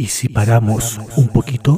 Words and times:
¿Y 0.00 0.06
si 0.06 0.28
paramos 0.28 0.96
un 1.16 1.26
poquito? 1.26 1.76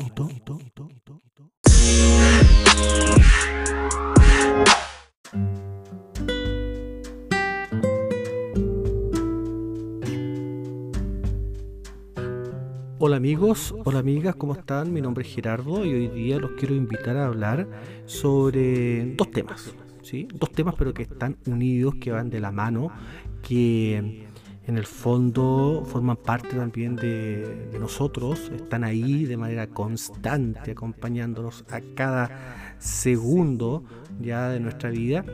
Hola 12.99 13.17
amigos, 13.17 13.75
hola 13.87 14.01
amigas, 14.01 14.37
¿cómo 14.37 14.53
están? 14.53 14.93
Mi 14.93 15.01
nombre 15.01 15.27
es 15.27 15.35
Gerardo 15.35 15.87
y 15.87 15.95
hoy 15.95 16.09
día 16.09 16.39
los 16.39 16.51
quiero 16.59 16.75
invitar 16.75 17.17
a 17.17 17.25
hablar 17.25 17.67
sobre 18.05 19.15
dos 19.17 19.31
temas, 19.31 19.75
¿sí? 20.03 20.29
Dos 20.35 20.53
temas 20.53 20.75
pero 20.77 20.93
que 20.93 21.05
están 21.05 21.39
unidos, 21.47 21.95
que 21.99 22.13
van 22.13 22.29
de 22.29 22.41
la 22.41 22.53
mano, 22.53 22.93
que 23.41 24.29
en 24.71 24.79
el 24.79 24.87
fondo 24.87 25.85
forman 25.85 26.17
parte 26.17 26.57
también 26.57 26.95
de, 26.95 27.69
nosotros, 27.79 28.53
están 28.55 28.85
ahí 28.85 29.25
de 29.25 29.37
manera 29.37 29.67
constante 29.67 30.71
acompañándonos 30.71 31.65
a 31.71 31.81
cada 31.97 32.77
segundo 32.79 33.83
ya 34.21 34.49
de 34.49 34.61
nuestra 34.61 34.91
vida 34.91 35.25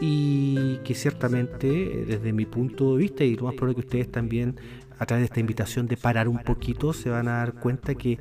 y 0.00 0.76
que 0.84 0.94
ciertamente 0.94 2.04
desde 2.06 2.32
mi 2.32 2.46
punto 2.46 2.92
de 2.92 3.02
vista 3.02 3.24
y 3.24 3.34
lo 3.34 3.46
más 3.46 3.54
probable 3.54 3.74
que 3.74 3.86
ustedes 3.86 4.12
también 4.12 4.54
a 4.98 5.04
través 5.04 5.22
de 5.22 5.26
esta 5.26 5.40
invitación 5.40 5.88
de 5.88 5.96
parar 5.96 6.28
un 6.28 6.38
poquito 6.38 6.92
se 6.92 7.10
van 7.10 7.26
a 7.26 7.38
dar 7.38 7.54
cuenta 7.54 7.96
que 7.96 8.18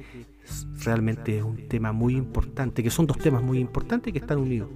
realmente 0.83 1.37
es 1.37 1.43
un 1.43 1.67
tema 1.67 1.91
muy 1.91 2.15
importante, 2.15 2.81
que 2.81 2.89
son 2.89 3.05
dos 3.05 3.19
temas 3.19 3.43
muy 3.43 3.59
importantes 3.59 4.11
que 4.11 4.19
están 4.19 4.39
unidos. 4.39 4.69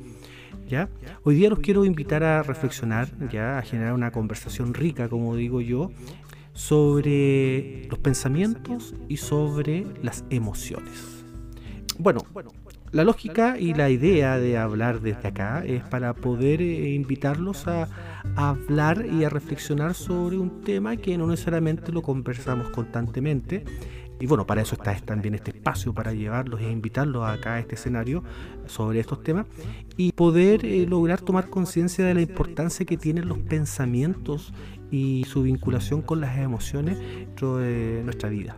Hoy 1.23 1.35
día 1.35 1.49
los 1.49 1.59
quiero 1.59 1.84
invitar 1.85 2.23
a 2.23 2.44
reflexionar, 2.44 3.09
¿ya? 3.31 3.58
A 3.58 3.62
generar 3.62 3.94
una 3.94 4.12
conversación 4.12 4.73
rica, 4.73 5.09
como 5.09 5.35
digo 5.35 5.62
yo, 5.62 5.91
sobre 6.53 7.88
los 7.89 7.99
pensamientos 7.99 8.94
y 9.08 9.17
sobre 9.17 9.85
las 10.03 10.25
emociones. 10.30 11.25
Bueno, 11.98 12.22
la 12.91 13.03
lógica 13.03 13.58
y 13.59 13.73
la 13.73 13.89
idea 13.89 14.38
de 14.38 14.58
hablar 14.58 15.02
desde 15.02 15.28
acá 15.28 15.64
es 15.66 15.83
para 15.83 16.14
poder 16.14 16.61
eh, 16.61 16.94
invitarlos 16.94 17.67
a, 17.67 17.89
a, 18.36 18.50
hablar 18.50 19.06
y 19.06 19.23
a 19.25 19.30
reflexionar 19.30 19.94
sobre 19.94 20.38
un 20.38 20.61
tema 20.61 20.95
que 20.97 21.17
no 21.17 21.28
necesariamente 21.28 21.91
lo 21.91 22.02
conversamos 22.02 22.69
constantemente 22.69 23.63
y 24.20 24.25
bueno, 24.25 24.45
para 24.45 24.62
eso 24.62 24.75
está 24.75 24.95
también 25.00 25.36
este 25.36 25.52
espacio, 25.52 25.94
para 25.94 26.14
llevarlos 26.14 26.59
e 26.62 26.70
invitarlos 26.70 27.25
acá 27.25 27.56
a 27.56 27.59
este 27.59 27.75
escenario 27.75 28.23
sobre 28.67 29.00
estos 29.00 29.23
temas 29.23 29.48
y 29.95 30.12
poder 30.12 30.66
eh, 30.66 30.86
lograr 30.86 31.22
tomar 31.22 31.50
conciencia 31.50 32.06
de 32.06 32.14
la 32.14 32.22
importancia 32.22 32.86
que 32.86 32.97
tienen 32.97 33.28
los 33.28 33.38
pensamientos 33.38 34.53
y 34.92 35.25
su 35.25 35.44
vinculación 35.44 36.02
con 36.02 36.20
las 36.20 36.38
emociones 36.38 36.97
de 37.00 38.02
nuestra 38.03 38.30
vida. 38.30 38.58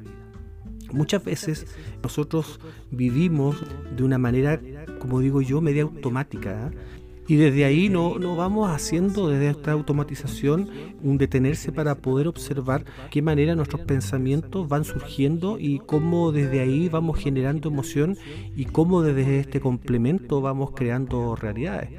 Muchas 0.92 1.24
veces 1.24 1.68
nosotros 2.04 2.60
vivimos 2.90 3.64
de 3.96 4.04
una 4.04 4.18
manera, 4.18 4.60
como 5.00 5.20
digo 5.20 5.42
yo, 5.42 5.62
media 5.62 5.84
automática. 5.84 6.68
¿eh? 6.68 7.01
Y 7.28 7.36
desde 7.36 7.66
ahí 7.66 7.88
no, 7.88 8.18
no 8.20 8.36
vamos 8.36 8.70
haciendo, 8.70 9.30
desde 9.30 9.50
esta 9.52 9.72
automatización, 9.72 10.70
un 11.02 11.18
detenerse 11.18 11.72
para 11.72 11.96
poder 11.96 12.28
observar 12.28 12.84
qué 13.10 13.22
manera 13.22 13.56
nuestros 13.56 13.82
pensamientos 13.82 14.68
van 14.68 14.84
surgiendo 14.84 15.58
y 15.60 15.80
cómo 15.80 16.32
desde 16.32 16.60
ahí 16.60 16.90
vamos 16.90 17.20
generando 17.20 17.70
emoción 17.70 18.18
y 18.56 18.66
cómo 18.66 19.02
desde 19.02 19.40
este 19.40 19.60
complemento 19.60 20.42
vamos 20.42 20.72
creando 20.72 21.36
realidades. 21.36 21.90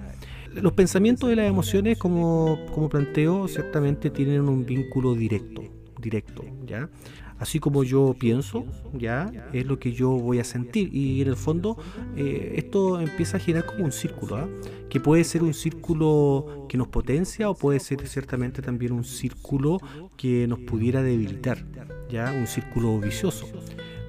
Los 0.55 0.73
pensamientos 0.73 1.33
y 1.33 1.35
las 1.35 1.49
emociones, 1.49 1.97
como, 1.97 2.59
como 2.75 2.91
planteo, 2.91 3.49
ciertamente 3.49 4.11
tienen 4.11 4.43
un 4.43 4.67
vínculo 4.67 5.15
directo, 5.15 5.63
directo, 5.99 6.45
¿ya? 6.67 6.91
Así 7.43 7.59
como 7.59 7.83
yo 7.83 8.15
pienso, 8.17 8.65
ya 8.93 9.33
es 9.53 9.67
lo 9.67 9.81
que 9.81 9.93
yo 9.93 10.11
voy 10.11 10.39
a 10.39 10.45
sentir. 10.45 10.95
Y 10.95 11.21
en 11.23 11.29
el 11.29 11.37
fondo 11.37 11.77
eh, 12.17 12.55
esto 12.57 13.01
empieza 13.01 13.37
a 13.37 13.41
girar 13.41 13.67
como 13.67 13.85
un 13.85 13.91
círculo, 13.91 14.37
¿ah? 14.37 14.49
que 14.89 15.01
puede 15.01 15.25
ser 15.25 15.43
un 15.43 15.53
círculo 15.53 16.67
que 16.69 16.79
nos 16.79 16.87
potencia 16.87 17.51
o 17.51 17.55
puede 17.55 17.81
ser 17.81 18.07
ciertamente 18.07 18.63
también 18.63 18.93
un 18.93 19.03
círculo 19.03 19.79
que 20.17 20.47
nos 20.47 20.61
pudiera 20.61 21.03
debilitar, 21.03 21.59
ya 22.09 22.33
un 22.33 22.47
círculo 22.47 23.01
vicioso. 23.01 23.49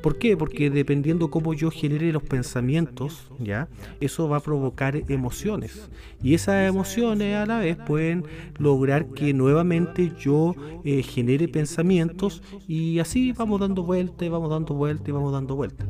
¿Por 0.03 0.17
qué? 0.17 0.35
Porque 0.35 0.69
dependiendo 0.69 1.31
cómo 1.31 1.53
yo 1.53 1.71
genere 1.71 2.11
los 2.11 2.23
pensamientos, 2.23 3.31
¿ya? 3.39 3.69
Eso 4.01 4.27
va 4.27 4.37
a 4.37 4.39
provocar 4.41 4.97
emociones. 5.07 5.89
Y 6.21 6.33
esas 6.33 6.67
emociones 6.67 7.37
a 7.37 7.45
la 7.45 7.59
vez 7.59 7.77
pueden 7.77 8.25
lograr 8.59 9.05
que 9.05 9.33
nuevamente 9.33 10.11
yo 10.19 10.55
eh, 10.83 11.03
genere 11.03 11.47
pensamientos 11.47 12.43
y 12.67 12.99
así 12.99 13.31
vamos 13.31 13.61
dando 13.61 13.83
vueltas, 13.83 14.29
vamos 14.29 14.49
dando 14.49 14.73
vueltas 14.73 15.07
y 15.07 15.11
vamos 15.13 15.31
dando 15.31 15.55
vueltas. 15.55 15.87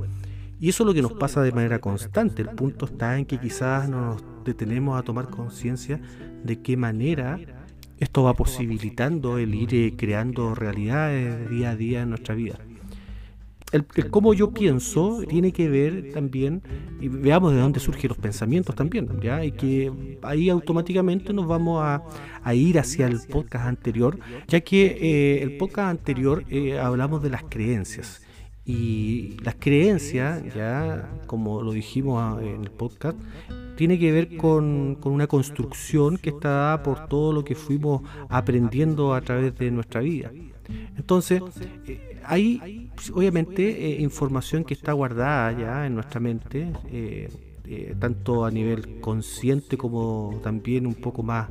Y 0.60 0.70
eso 0.70 0.84
es 0.84 0.88
lo 0.88 0.94
que 0.94 1.02
nos 1.02 1.14
pasa 1.14 1.42
de 1.42 1.52
manera 1.52 1.80
constante. 1.80 2.44
El 2.44 2.50
punto 2.50 2.86
está 2.86 3.18
en 3.18 3.26
que 3.26 3.40
quizás 3.40 3.90
no 3.90 4.00
nos 4.00 4.24
detenemos 4.46 4.96
a 4.96 5.02
tomar 5.02 5.32
conciencia 5.32 6.00
de 6.44 6.62
qué 6.62 6.78
manera 6.78 7.40
esto 8.00 8.22
va 8.22 8.36
posibilitando 8.36 9.40
el 9.40 9.56
ir 9.56 9.74
eh, 9.74 9.96
creando 9.98 10.54
realidades 10.54 11.50
día 11.50 11.72
a 11.72 11.76
día 11.76 12.04
en 12.04 12.10
nuestra 12.10 12.36
vida 12.36 12.60
el, 13.74 13.86
cómo 14.12 14.34
yo 14.34 14.52
pienso 14.52 15.24
tiene 15.28 15.52
que 15.52 15.68
ver 15.68 16.12
también, 16.14 16.62
y 17.02 17.08
veamos 17.08 17.54
de 17.54 17.60
dónde 17.60 17.80
surgen 17.80 18.10
los 18.10 18.18
pensamientos 18.18 18.76
también, 18.76 19.10
¿ya? 19.20 19.44
Y 19.44 19.52
que 19.52 19.92
ahí 20.22 20.50
automáticamente 20.50 21.34
nos 21.34 21.48
vamos 21.48 21.84
a, 21.84 22.04
ir 22.54 22.78
hacia 22.78 23.08
el 23.08 23.20
podcast 23.30 23.66
anterior, 23.66 24.20
ya 24.48 24.62
que 24.62 24.86
eh, 24.86 25.44
el 25.44 25.58
podcast 25.58 25.90
anterior 25.90 26.46
eh, 26.50 26.80
hablamos 26.80 27.24
de 27.24 27.30
las 27.32 27.44
creencias. 27.44 28.22
Y 28.66 29.38
las 29.44 29.56
creencias, 29.56 30.42
ya 30.56 31.10
como 31.26 31.62
lo 31.62 31.74
dijimos 31.74 32.22
ah, 32.22 32.40
en 32.42 32.62
el 32.62 32.72
podcast, 32.72 33.18
tiene 33.76 34.00
que 34.00 34.12
ver 34.12 34.38
con, 34.38 34.96
con, 35.02 35.12
una 35.12 35.28
construcción 35.28 36.18
que 36.18 36.30
está 36.30 36.50
dada 36.50 36.84
por 36.84 37.08
todo 37.08 37.34
lo 37.34 37.44
que 37.44 37.56
fuimos 37.56 38.04
aprendiendo 38.30 39.14
a 39.14 39.22
través 39.22 39.58
de 39.58 39.72
nuestra 39.72 40.00
vida. 40.00 40.32
Entonces, 40.96 41.42
eh, 41.88 42.13
hay 42.26 42.90
pues, 42.96 43.12
obviamente 43.12 43.92
eh, 43.92 44.02
información 44.02 44.64
que 44.64 44.74
está 44.74 44.94
guardada 44.94 45.52
ya 45.58 45.86
en 45.86 45.96
nuestra 45.96 46.20
mente, 46.20 46.72
eh, 46.92 47.30
tanto 48.00 48.46
a 48.46 48.52
nivel 48.52 49.00
consciente 49.00 49.78
como 49.78 50.40
también 50.44 50.86
un 50.86 50.96
poco 50.96 51.24
más, 51.24 51.50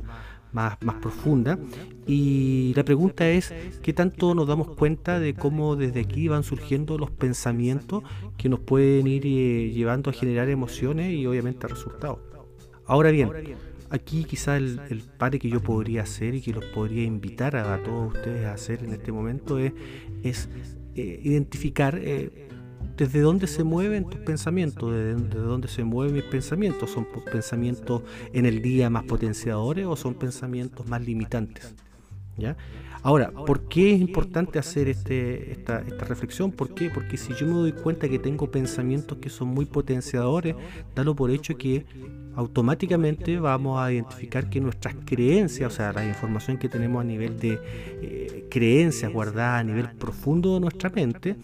más, 0.51 0.77
más 0.81 0.95
profunda. 0.95 1.57
Y 2.05 2.73
la 2.75 2.83
pregunta 2.83 3.27
es, 3.29 3.53
¿qué 3.81 3.93
tanto 3.93 4.35
nos 4.35 4.47
damos 4.47 4.69
cuenta 4.69 5.19
de 5.19 5.33
cómo 5.33 5.75
desde 5.75 6.01
aquí 6.01 6.27
van 6.27 6.43
surgiendo 6.43 6.97
los 6.97 7.11
pensamientos 7.11 8.03
que 8.37 8.49
nos 8.49 8.59
pueden 8.59 9.07
ir 9.07 9.23
llevando 9.23 10.09
a 10.09 10.13
generar 10.13 10.49
emociones 10.49 11.13
y 11.13 11.25
obviamente 11.25 11.67
resultados? 11.67 12.19
Ahora 12.85 13.11
bien, 13.11 13.29
Aquí 13.93 14.23
quizá 14.23 14.57
el, 14.57 14.81
el 14.89 15.39
que 15.39 15.49
yo 15.49 15.61
podría 15.61 16.01
hacer 16.01 16.33
y 16.33 16.41
que 16.41 16.51
los 16.51 16.65
podría 16.65 17.03
invitar 17.03 17.55
a, 17.55 17.77
todos 17.83 18.15
ustedes 18.15 18.47
a 18.47 18.53
hacer 18.53 18.83
en 18.83 18.91
este 18.91 19.11
momento 19.11 19.59
es, 19.59 19.71
es 20.23 20.49
eh, 20.95 21.19
identificar 21.23 21.99
eh, 22.01 22.49
desde 22.97 23.21
dónde 23.21 23.45
se 23.45 23.63
mueven 23.63 24.09
tus 24.09 24.19
pensamientos, 24.21 24.91
desde, 24.91 25.39
dónde 25.39 25.67
se 25.67 25.83
mueven 25.83 26.15
mis 26.15 26.23
pensamientos. 26.23 26.89
¿Son 26.89 27.05
pensamientos 27.31 28.01
en 28.33 28.47
el 28.47 28.63
día 28.63 28.89
más 28.89 29.03
potenciadores 29.03 29.85
o 29.85 29.95
son 29.95 30.15
pensamientos 30.15 30.87
más 30.87 31.05
limitantes? 31.05 31.75
¿Ya? 32.35 32.57
Ahora, 33.03 33.29
¿por 33.29 33.67
qué 33.67 33.93
es 33.93 34.01
importante 34.01 34.57
hacer 34.57 34.87
este, 34.87 35.51
esta, 35.51 35.81
esta 35.81 36.05
reflexión? 36.05 36.51
¿Por 36.51 36.73
qué? 36.73 36.89
Porque 36.89 37.15
si 37.17 37.35
yo 37.35 37.45
me 37.45 37.53
doy 37.53 37.73
cuenta 37.73 38.09
que 38.09 38.17
tengo 38.17 38.49
pensamientos 38.49 39.19
que 39.19 39.29
son 39.29 39.49
muy 39.49 39.65
potenciadores, 39.65 40.55
dalo 40.95 41.15
por 41.15 41.29
hecho 41.29 41.55
que 41.57 41.85
automáticamente 42.35 43.39
vamos 43.39 43.79
a 43.79 43.91
identificar 43.91 44.49
que 44.49 44.59
nuestras 44.59 44.95
creencias, 45.05 45.71
o 45.71 45.75
sea, 45.75 45.93
la 45.93 46.05
información 46.05 46.57
que 46.57 46.69
tenemos 46.69 47.01
a 47.01 47.03
nivel 47.03 47.39
de 47.39 47.59
eh, 48.01 48.47
creencias 48.49 49.11
guardadas 49.11 49.61
a 49.61 49.63
nivel 49.63 49.89
profundo 49.89 50.55
de 50.55 50.59
nuestra 50.59 50.89
mente, 50.89 51.35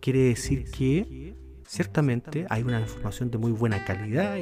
quiere 0.00 0.20
decir 0.20 0.64
que 0.70 1.34
ciertamente 1.66 2.46
hay 2.48 2.62
una 2.62 2.80
información 2.80 3.30
de 3.30 3.38
muy 3.38 3.52
buena 3.52 3.84
calidad. 3.84 4.36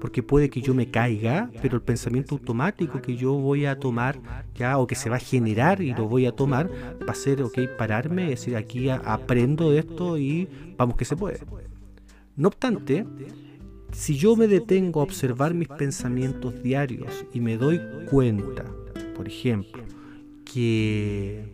Porque 0.00 0.22
puede 0.24 0.50
que 0.50 0.60
yo 0.60 0.74
me 0.74 0.90
caiga, 0.90 1.48
pero 1.62 1.76
el 1.76 1.82
pensamiento 1.82 2.34
automático 2.34 3.00
que 3.00 3.16
yo 3.16 3.34
voy 3.34 3.64
a 3.64 3.78
tomar 3.78 4.18
ya 4.56 4.76
o 4.78 4.88
que 4.88 4.96
se 4.96 5.08
va 5.08 5.16
a 5.16 5.20
generar 5.20 5.80
y 5.80 5.94
lo 5.94 6.08
voy 6.08 6.26
a 6.26 6.32
tomar 6.32 6.68
va 6.68 7.12
a 7.12 7.14
ser, 7.14 7.40
ok, 7.42 7.60
pararme, 7.78 8.24
es 8.24 8.40
decir, 8.40 8.56
aquí 8.56 8.90
aprendo 8.90 9.70
de 9.70 9.78
esto 9.78 10.18
y 10.18 10.48
vamos 10.76 10.96
que 10.96 11.04
se 11.04 11.16
puede. 11.16 11.38
No 12.36 12.48
obstante, 12.48 13.06
si 13.94 14.16
yo 14.16 14.36
me 14.36 14.46
detengo 14.48 15.00
a 15.00 15.04
observar 15.04 15.54
mis 15.54 15.68
pensamientos 15.68 16.62
diarios 16.62 17.24
y 17.32 17.40
me 17.40 17.56
doy 17.56 17.80
cuenta, 18.10 18.64
por 19.16 19.28
ejemplo, 19.28 19.82
que 20.44 21.44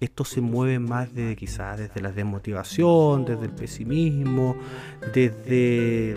esto 0.00 0.24
se 0.24 0.40
mueve 0.40 0.78
más 0.78 1.14
de 1.14 1.36
quizás 1.36 1.78
desde 1.78 2.00
la 2.00 2.10
desmotivación, 2.10 3.24
desde 3.24 3.44
el 3.44 3.52
pesimismo, 3.52 4.56
desde 5.14 6.16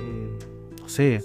no 0.82 0.90
sé, 0.90 1.22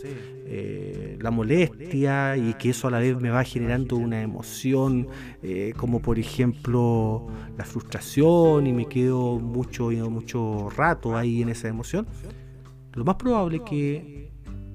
eh, 0.46 1.16
la 1.20 1.30
molestia 1.30 2.36
y 2.36 2.54
que 2.54 2.70
eso 2.70 2.88
a 2.88 2.90
la 2.90 2.98
vez 2.98 3.18
me 3.20 3.30
va 3.30 3.44
generando 3.44 3.96
una 3.96 4.20
emoción, 4.20 5.06
eh, 5.42 5.72
como 5.76 6.00
por 6.00 6.18
ejemplo 6.18 7.28
la 7.56 7.64
frustración 7.64 8.66
y 8.66 8.72
me 8.72 8.86
quedo 8.86 9.38
mucho, 9.38 9.90
mucho 9.90 10.68
rato 10.70 11.16
ahí 11.16 11.42
en 11.42 11.50
esa 11.50 11.68
emoción, 11.68 12.06
lo 12.94 13.04
más 13.04 13.16
probable 13.16 13.62
que 13.64 14.29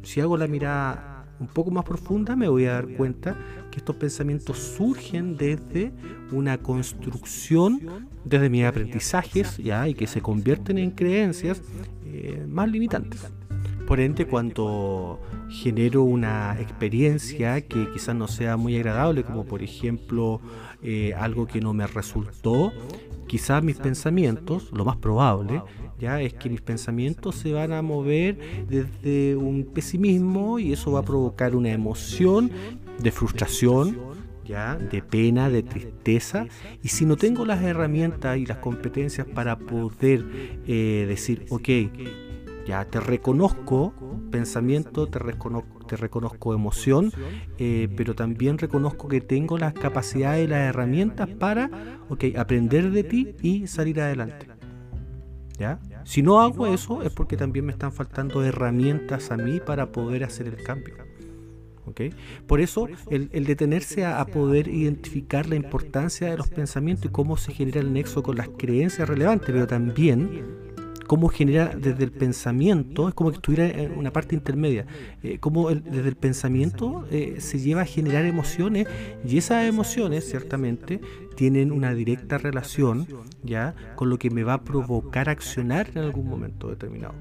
si 0.06 0.22
hago 0.22 0.38
la 0.38 0.48
mirada 0.48 1.26
un 1.40 1.48
poco 1.48 1.70
más 1.72 1.84
profunda 1.84 2.36
me 2.36 2.48
voy 2.48 2.66
a 2.66 2.74
dar 2.74 2.88
cuenta 2.96 3.38
que 3.72 3.80
estos 3.80 3.96
pensamientos 3.98 4.58
surgen 4.58 5.36
desde 5.36 5.92
una 6.32 6.58
construcción, 6.58 8.08
desde 8.24 8.50
mis 8.50 8.64
aprendizajes, 8.64 9.58
¿ya? 9.58 9.88
y 9.88 9.94
que 9.94 10.08
se 10.08 10.22
convierten 10.22 10.78
en 10.78 10.92
creencias 10.92 11.62
eh, 12.06 12.46
más 12.48 12.70
limitantes. 12.70 13.28
Por 13.86 14.00
ende, 14.00 14.26
cuando 14.26 15.22
genero 15.50 16.04
una 16.04 16.60
experiencia 16.60 17.62
que 17.62 17.88
quizás 17.92 18.16
no 18.16 18.28
sea 18.28 18.58
muy 18.58 18.76
agradable, 18.78 19.24
como 19.24 19.46
por 19.46 19.62
ejemplo 19.62 20.42
eh, 20.82 21.14
algo 21.14 21.46
que 21.46 21.62
no 21.62 21.74
me 21.74 21.86
resultó, 21.86 22.74
quizás 23.36 23.62
mis 23.62 23.76
pensamientos, 23.76 24.72
lo 24.72 24.86
más 24.86 24.96
probable, 24.96 25.62
ya 26.00 26.22
es 26.22 26.34
que 26.36 26.50
mis 26.50 26.62
pensamientos 26.62 27.36
se 27.36 27.52
van 27.52 27.74
a 27.74 27.82
mover 27.82 28.38
desde 28.70 29.36
un 29.36 29.66
pesimismo 29.66 30.58
y 30.58 30.72
eso 30.72 30.94
va 30.94 31.02
a 31.02 31.04
provocar 31.04 31.54
una 31.54 31.70
emoción 31.70 32.50
de 32.98 33.12
frustración, 33.12 33.98
ya 34.46 34.78
de 34.78 35.02
pena, 35.02 35.50
de 35.50 35.64
tristeza. 35.64 36.48
Y 36.82 36.88
si 36.88 37.06
no 37.06 37.18
tengo 37.18 37.46
las 37.46 37.62
herramientas 37.62 38.38
y 38.38 38.46
las 38.46 38.60
competencias 38.60 39.28
para 39.28 39.60
poder 39.60 40.24
eh, 40.66 41.04
decir, 41.06 41.46
ok, 41.50 41.68
ya 42.66 42.86
te 42.86 43.00
reconozco 43.00 43.94
pensamiento, 44.32 45.08
te 45.08 45.20
reconozco, 45.20 45.86
te 45.86 45.96
reconozco 45.96 46.54
emoción, 46.54 47.12
eh, 47.58 47.88
pero 47.96 48.16
también 48.16 48.58
reconozco 48.58 49.08
que 49.08 49.22
tengo 49.22 49.58
las 49.58 49.74
capacidades 49.74 50.46
y 50.46 50.50
las 50.50 50.62
herramientas 50.62 51.30
para 51.30 51.70
okay, 52.10 52.36
aprender 52.36 52.92
de 52.92 53.04
ti 53.04 53.36
y 53.42 53.68
salir 53.68 54.02
adelante. 54.02 54.48
¿Ya? 55.58 55.80
Si 56.04 56.22
no 56.22 56.42
hago 56.42 56.68
eso 56.68 57.02
es 57.02 57.14
porque 57.14 57.38
también 57.38 57.66
me 57.66 57.72
están 57.72 57.94
faltando 57.94 58.44
herramientas 58.44 59.32
a 59.32 59.38
mí 59.38 59.62
para 59.66 59.92
poder 59.92 60.24
hacer 60.26 60.48
el 60.48 60.62
cambio. 60.62 60.96
¿Okay? 61.86 62.14
Por 62.48 62.60
eso 62.60 62.88
el, 63.10 63.30
detenerse 63.46 64.06
a, 64.06 64.26
poder 64.26 64.68
identificar 64.68 65.48
la 65.48 65.56
importancia 65.56 66.30
de 66.30 66.36
los 66.36 66.50
pensamientos 66.50 67.06
y 67.06 67.10
cómo 67.10 67.38
se 67.38 67.54
genera 67.54 67.80
el 67.80 67.94
nexo 67.94 68.22
con 68.22 68.36
las 68.36 68.50
creencias 68.50 69.08
relevantes, 69.08 69.50
pero 69.52 69.68
también 69.68 70.75
cómo 71.08 71.30
genera 71.30 71.74
desde 71.76 72.04
el 72.04 72.12
pensamiento, 72.12 73.08
es 73.08 73.14
como 73.14 73.30
que 73.32 73.38
estuviera 73.38 73.68
en 73.68 73.98
una 73.98 74.12
parte 74.12 74.36
intermedia, 74.36 74.86
eh, 75.24 75.38
cómo 75.40 75.70
desde 75.70 76.10
el 76.10 76.16
pensamiento 76.16 77.06
eh, 77.12 77.38
se 77.40 77.60
lleva 77.60 77.82
a 77.82 77.86
generar 77.86 78.26
emociones 78.26 78.88
y 79.26 79.38
esas 79.38 79.66
emociones 79.66 80.28
ciertamente 80.30 81.02
tienen 81.36 81.72
una 81.72 81.94
directa 81.94 82.38
relación 82.38 83.08
ya 83.44 83.76
con 83.96 84.10
lo 84.10 84.18
que 84.18 84.30
me 84.30 84.44
va 84.44 84.54
a 84.54 84.64
provocar 84.64 85.30
accionar 85.30 85.90
en 85.96 86.00
algún 86.00 86.28
momento 86.28 86.70
determinado. 86.70 87.14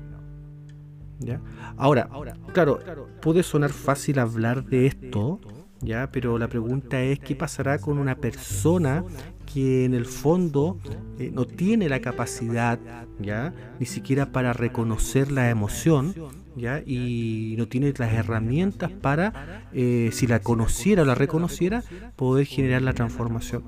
¿Ya? 1.20 1.40
Ahora, 1.76 2.10
claro, 2.52 2.80
puede 3.22 3.42
sonar 3.42 3.70
fácil 3.70 4.18
hablar 4.18 4.64
de 4.64 4.86
esto, 4.86 5.40
¿ya? 5.84 6.10
pero 6.10 6.38
la 6.38 6.48
pregunta 6.48 7.00
es 7.02 7.18
qué 7.20 7.36
pasará 7.36 7.78
con 7.78 7.98
una 7.98 8.16
persona 8.16 9.04
que 9.52 9.84
en 9.84 9.94
el 9.94 10.06
fondo 10.06 10.78
eh, 11.18 11.30
no 11.32 11.46
tiene 11.46 11.88
la 11.88 12.00
capacidad, 12.00 12.78
¿ya? 13.20 13.54
Ni 13.78 13.86
siquiera 13.86 14.32
para 14.32 14.52
reconocer 14.52 15.30
la 15.30 15.50
emoción, 15.50 16.14
¿ya? 16.56 16.80
Y 16.84 17.54
no 17.58 17.68
tiene 17.68 17.92
las 17.96 18.12
herramientas 18.12 18.90
para, 18.90 19.68
eh, 19.72 20.10
si 20.12 20.26
la 20.26 20.40
conociera 20.40 21.02
o 21.02 21.04
la 21.04 21.14
reconociera, 21.14 21.84
poder 22.16 22.46
generar 22.46 22.82
la 22.82 22.94
transformación. 22.94 23.64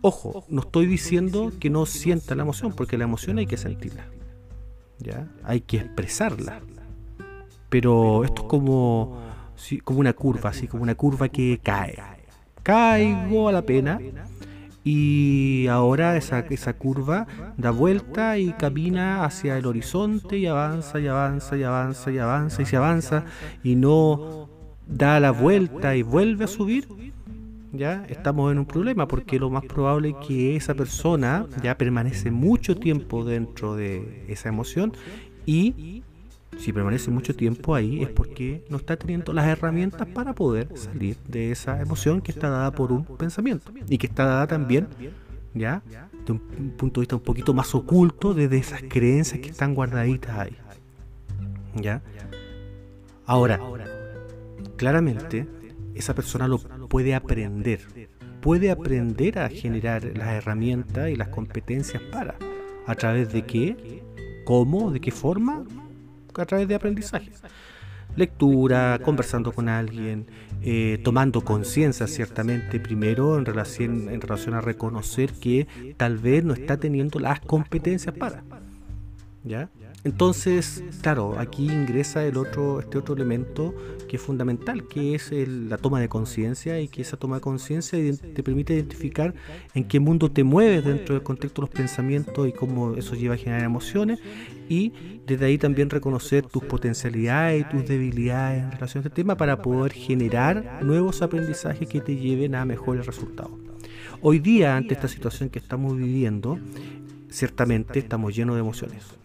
Ojo, 0.00 0.44
no 0.48 0.62
estoy 0.62 0.86
diciendo 0.86 1.52
que 1.60 1.70
no 1.70 1.86
sienta 1.86 2.34
la 2.34 2.42
emoción, 2.42 2.72
porque 2.74 2.98
la 2.98 3.04
emoción 3.04 3.38
hay 3.38 3.46
que 3.46 3.56
sentirla, 3.56 4.06
¿ya? 4.98 5.28
Hay 5.44 5.60
que 5.60 5.78
expresarla. 5.78 6.60
Pero 7.68 8.24
esto 8.24 8.42
es 8.42 8.48
como, 8.48 9.23
como 9.82 10.00
una 10.00 10.12
curva, 10.12 10.50
así 10.50 10.66
como 10.66 10.82
una 10.82 10.94
curva 10.94 11.28
que 11.28 11.60
cae. 11.62 11.98
Caigo 12.62 13.48
a 13.48 13.52
la 13.52 13.62
pena, 13.62 13.98
y 14.84 15.66
ahora 15.68 16.16
esa, 16.16 16.40
esa 16.40 16.74
curva 16.74 17.26
da 17.56 17.70
vuelta 17.70 18.38
y 18.38 18.52
camina 18.52 19.24
hacia 19.24 19.56
el 19.56 19.64
horizonte 19.64 20.36
y 20.36 20.46
avanza 20.46 21.00
y 21.00 21.06
avanza 21.06 21.56
y 21.56 21.62
avanza 21.62 22.10
y 22.12 22.18
avanza 22.18 22.62
y 22.62 22.66
se 22.66 22.76
avanza 22.76 23.24
y 23.62 23.76
no 23.76 24.50
da 24.86 25.18
la 25.20 25.30
vuelta 25.30 25.96
y 25.96 26.02
vuelve 26.02 26.44
a 26.44 26.48
subir, 26.48 26.86
ya 27.72 28.04
estamos 28.10 28.52
en 28.52 28.58
un 28.58 28.66
problema 28.66 29.08
porque 29.08 29.38
lo 29.38 29.48
más 29.48 29.64
probable 29.64 30.10
es 30.10 30.26
que 30.26 30.54
esa 30.54 30.74
persona 30.74 31.46
ya 31.62 31.78
permanece 31.78 32.30
mucho 32.30 32.76
tiempo 32.76 33.24
dentro 33.24 33.76
de 33.76 34.26
esa 34.28 34.50
emoción 34.50 34.92
y 35.46 36.02
si 36.58 36.72
permanece 36.72 37.10
mucho 37.10 37.34
tiempo 37.34 37.74
ahí 37.74 38.02
es 38.02 38.10
porque 38.10 38.64
no 38.68 38.76
está 38.76 38.96
teniendo 38.96 39.32
las 39.32 39.46
herramientas 39.46 40.06
para 40.08 40.34
poder 40.34 40.68
salir 40.76 41.16
de 41.28 41.50
esa 41.50 41.80
emoción 41.80 42.20
que 42.20 42.32
está 42.32 42.48
dada 42.48 42.70
por 42.72 42.92
un 42.92 43.04
pensamiento 43.04 43.72
y 43.88 43.98
que 43.98 44.06
está 44.06 44.24
dada 44.24 44.46
también 44.46 44.88
ya 45.54 45.82
de 46.26 46.32
un 46.32 46.38
punto 46.76 47.00
de 47.00 47.02
vista 47.02 47.16
un 47.16 47.22
poquito 47.22 47.54
más 47.54 47.74
oculto 47.74 48.34
desde 48.34 48.58
esas 48.58 48.82
creencias 48.88 49.40
que 49.40 49.50
están 49.50 49.74
guardaditas 49.74 50.38
ahí 50.38 50.56
ya 51.74 52.02
ahora 53.26 53.60
claramente 54.76 55.46
esa 55.94 56.14
persona 56.14 56.48
lo 56.48 56.58
puede 56.88 57.14
aprender 57.14 57.80
puede 58.40 58.70
aprender 58.70 59.38
a 59.38 59.48
generar 59.48 60.04
las 60.16 60.28
herramientas 60.28 61.10
y 61.10 61.16
las 61.16 61.28
competencias 61.28 62.02
para 62.12 62.36
a 62.86 62.94
través 62.94 63.32
de 63.32 63.44
qué 63.44 64.02
cómo 64.44 64.90
de 64.90 65.00
qué 65.00 65.10
forma 65.10 65.64
a 66.42 66.46
través 66.46 66.68
de 66.68 66.74
aprendizaje. 66.74 67.30
Lectura, 68.16 69.00
conversando 69.02 69.52
con 69.52 69.68
alguien, 69.68 70.26
eh, 70.62 71.00
tomando 71.02 71.40
conciencia 71.40 72.06
ciertamente 72.06 72.78
primero 72.78 73.36
en 73.38 73.44
relación, 73.44 74.08
en 74.08 74.20
relación 74.20 74.54
a 74.54 74.60
reconocer 74.60 75.32
que 75.32 75.66
tal 75.96 76.18
vez 76.18 76.44
no 76.44 76.54
está 76.54 76.76
teniendo 76.76 77.18
las 77.18 77.40
competencias 77.40 78.14
para. 78.14 78.44
¿Ya? 79.42 79.68
Entonces, 80.04 80.84
claro, 81.00 81.38
aquí 81.38 81.64
ingresa 81.64 82.26
el 82.26 82.36
otro, 82.36 82.80
este 82.80 82.98
otro 82.98 83.14
elemento 83.14 83.74
que 84.06 84.16
es 84.16 84.22
fundamental, 84.22 84.86
que 84.86 85.14
es 85.14 85.32
la 85.32 85.78
toma 85.78 85.98
de 85.98 86.10
conciencia 86.10 86.78
y 86.78 86.88
que 86.88 87.00
esa 87.00 87.16
toma 87.16 87.36
de 87.36 87.40
conciencia 87.40 87.98
te 88.34 88.42
permite 88.42 88.74
identificar 88.74 89.34
en 89.72 89.84
qué 89.84 90.00
mundo 90.00 90.30
te 90.30 90.44
mueves 90.44 90.84
dentro 90.84 91.14
del 91.14 91.24
contexto 91.24 91.62
de 91.62 91.68
los 91.68 91.74
pensamientos 91.74 92.46
y 92.46 92.52
cómo 92.52 92.94
eso 92.96 93.14
lleva 93.14 93.34
a 93.34 93.38
generar 93.38 93.64
emociones 93.64 94.20
y 94.68 94.92
desde 95.26 95.46
ahí 95.46 95.56
también 95.56 95.88
reconocer 95.88 96.44
tus 96.44 96.62
potencialidades 96.64 97.62
y 97.62 97.64
tus 97.64 97.88
debilidades 97.88 98.62
en 98.62 98.72
relación 98.72 99.02
a 99.02 99.08
este 99.08 99.22
tema 99.22 99.38
para 99.38 99.62
poder 99.62 99.92
generar 99.92 100.82
nuevos 100.82 101.22
aprendizajes 101.22 101.88
que 101.88 102.02
te 102.02 102.14
lleven 102.14 102.54
a 102.54 102.66
mejores 102.66 103.06
resultados. 103.06 103.52
Hoy 104.20 104.38
día, 104.38 104.76
ante 104.76 104.92
esta 104.92 105.08
situación 105.08 105.48
que 105.48 105.58
estamos 105.58 105.96
viviendo, 105.96 106.58
ciertamente 107.30 107.98
estamos 107.98 108.36
llenos 108.36 108.56
de 108.56 108.60
emociones 108.60 109.23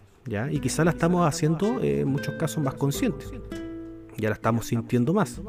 y 0.50 0.58
quizá 0.60 0.84
la 0.84 0.90
estamos 0.90 1.26
haciendo 1.26 1.80
eh, 1.82 2.00
en 2.00 2.08
muchos 2.08 2.34
casos 2.34 2.62
más 2.62 2.74
conscientes. 2.74 3.32
Ya 4.16 4.28
la 4.28 4.34
estamos 4.34 4.66
sintiendo 4.66 5.14
más. 5.14 5.40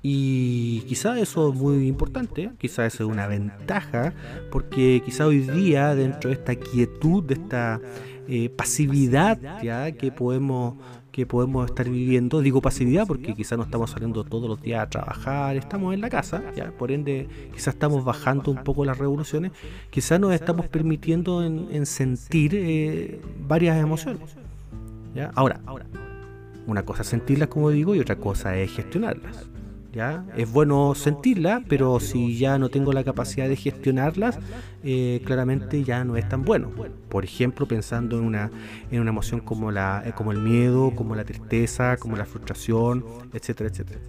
Y 0.00 0.82
quizá 0.82 1.18
eso 1.18 1.50
es 1.50 1.54
muy 1.56 1.88
importante, 1.88 2.52
quizá 2.58 2.86
eso 2.86 3.04
es 3.04 3.10
una 3.10 3.26
ventaja, 3.26 4.14
porque 4.50 5.02
quizá 5.04 5.26
hoy 5.26 5.40
día 5.40 5.94
dentro 5.94 6.30
de 6.30 6.36
esta 6.36 6.54
quietud, 6.54 7.24
de 7.24 7.34
esta 7.34 7.80
eh, 8.28 8.48
pasividad 8.50 9.60
ya 9.62 9.90
que 9.92 10.12
podemos 10.12 10.76
que 11.18 11.26
podemos 11.26 11.68
estar 11.68 11.88
viviendo. 11.90 12.40
Digo 12.40 12.62
pasividad 12.62 13.04
porque 13.04 13.34
quizás 13.34 13.58
no 13.58 13.64
estamos 13.64 13.90
saliendo 13.90 14.22
todos 14.22 14.48
los 14.48 14.62
días 14.62 14.84
a 14.84 14.88
trabajar, 14.88 15.56
estamos 15.56 15.92
en 15.92 16.00
la 16.00 16.08
casa, 16.08 16.44
ya 16.54 16.70
por 16.70 16.92
ende 16.92 17.26
quizás 17.52 17.74
estamos 17.74 18.04
bajando 18.04 18.52
un 18.52 18.62
poco 18.62 18.84
las 18.84 18.98
revoluciones, 18.98 19.50
quizás 19.90 20.20
nos 20.20 20.32
estamos 20.32 20.68
permitiendo 20.68 21.44
en, 21.44 21.86
sentir 21.86 22.52
eh, 22.54 23.20
varias 23.48 23.82
emociones. 23.82 24.22
¿ya? 25.12 25.32
Ahora, 25.34 25.60
una 26.68 26.84
cosa 26.84 27.02
es 27.02 27.08
sentirlas 27.08 27.48
como 27.48 27.70
digo 27.70 27.96
y 27.96 27.98
otra 27.98 28.14
cosa 28.14 28.56
es 28.56 28.70
gestionarlas. 28.70 29.57
¿Ya? 29.98 30.24
Es 30.36 30.52
bueno 30.52 30.94
sentirlas, 30.94 31.60
pero 31.68 31.98
si 31.98 32.38
ya 32.38 32.56
no 32.56 32.68
tengo 32.68 32.92
la 32.92 33.02
capacidad 33.02 33.48
de 33.48 33.56
gestionarlas, 33.56 34.38
eh, 34.84 35.20
claramente 35.24 35.82
ya 35.82 36.04
no 36.04 36.16
es 36.16 36.28
tan 36.28 36.44
bueno. 36.44 36.70
Por 37.08 37.24
ejemplo, 37.24 37.66
pensando 37.66 38.16
en 38.16 38.24
una, 38.24 38.48
en 38.92 39.00
una 39.00 39.10
emoción 39.10 39.40
como, 39.40 39.72
la, 39.72 40.04
eh, 40.06 40.12
como 40.14 40.30
el 40.30 40.38
miedo, 40.38 40.92
como 40.94 41.16
la 41.16 41.24
tristeza, 41.24 41.96
como 41.96 42.16
la 42.16 42.26
frustración, 42.26 43.04
etcétera, 43.32 43.70
etcétera. 43.70 44.00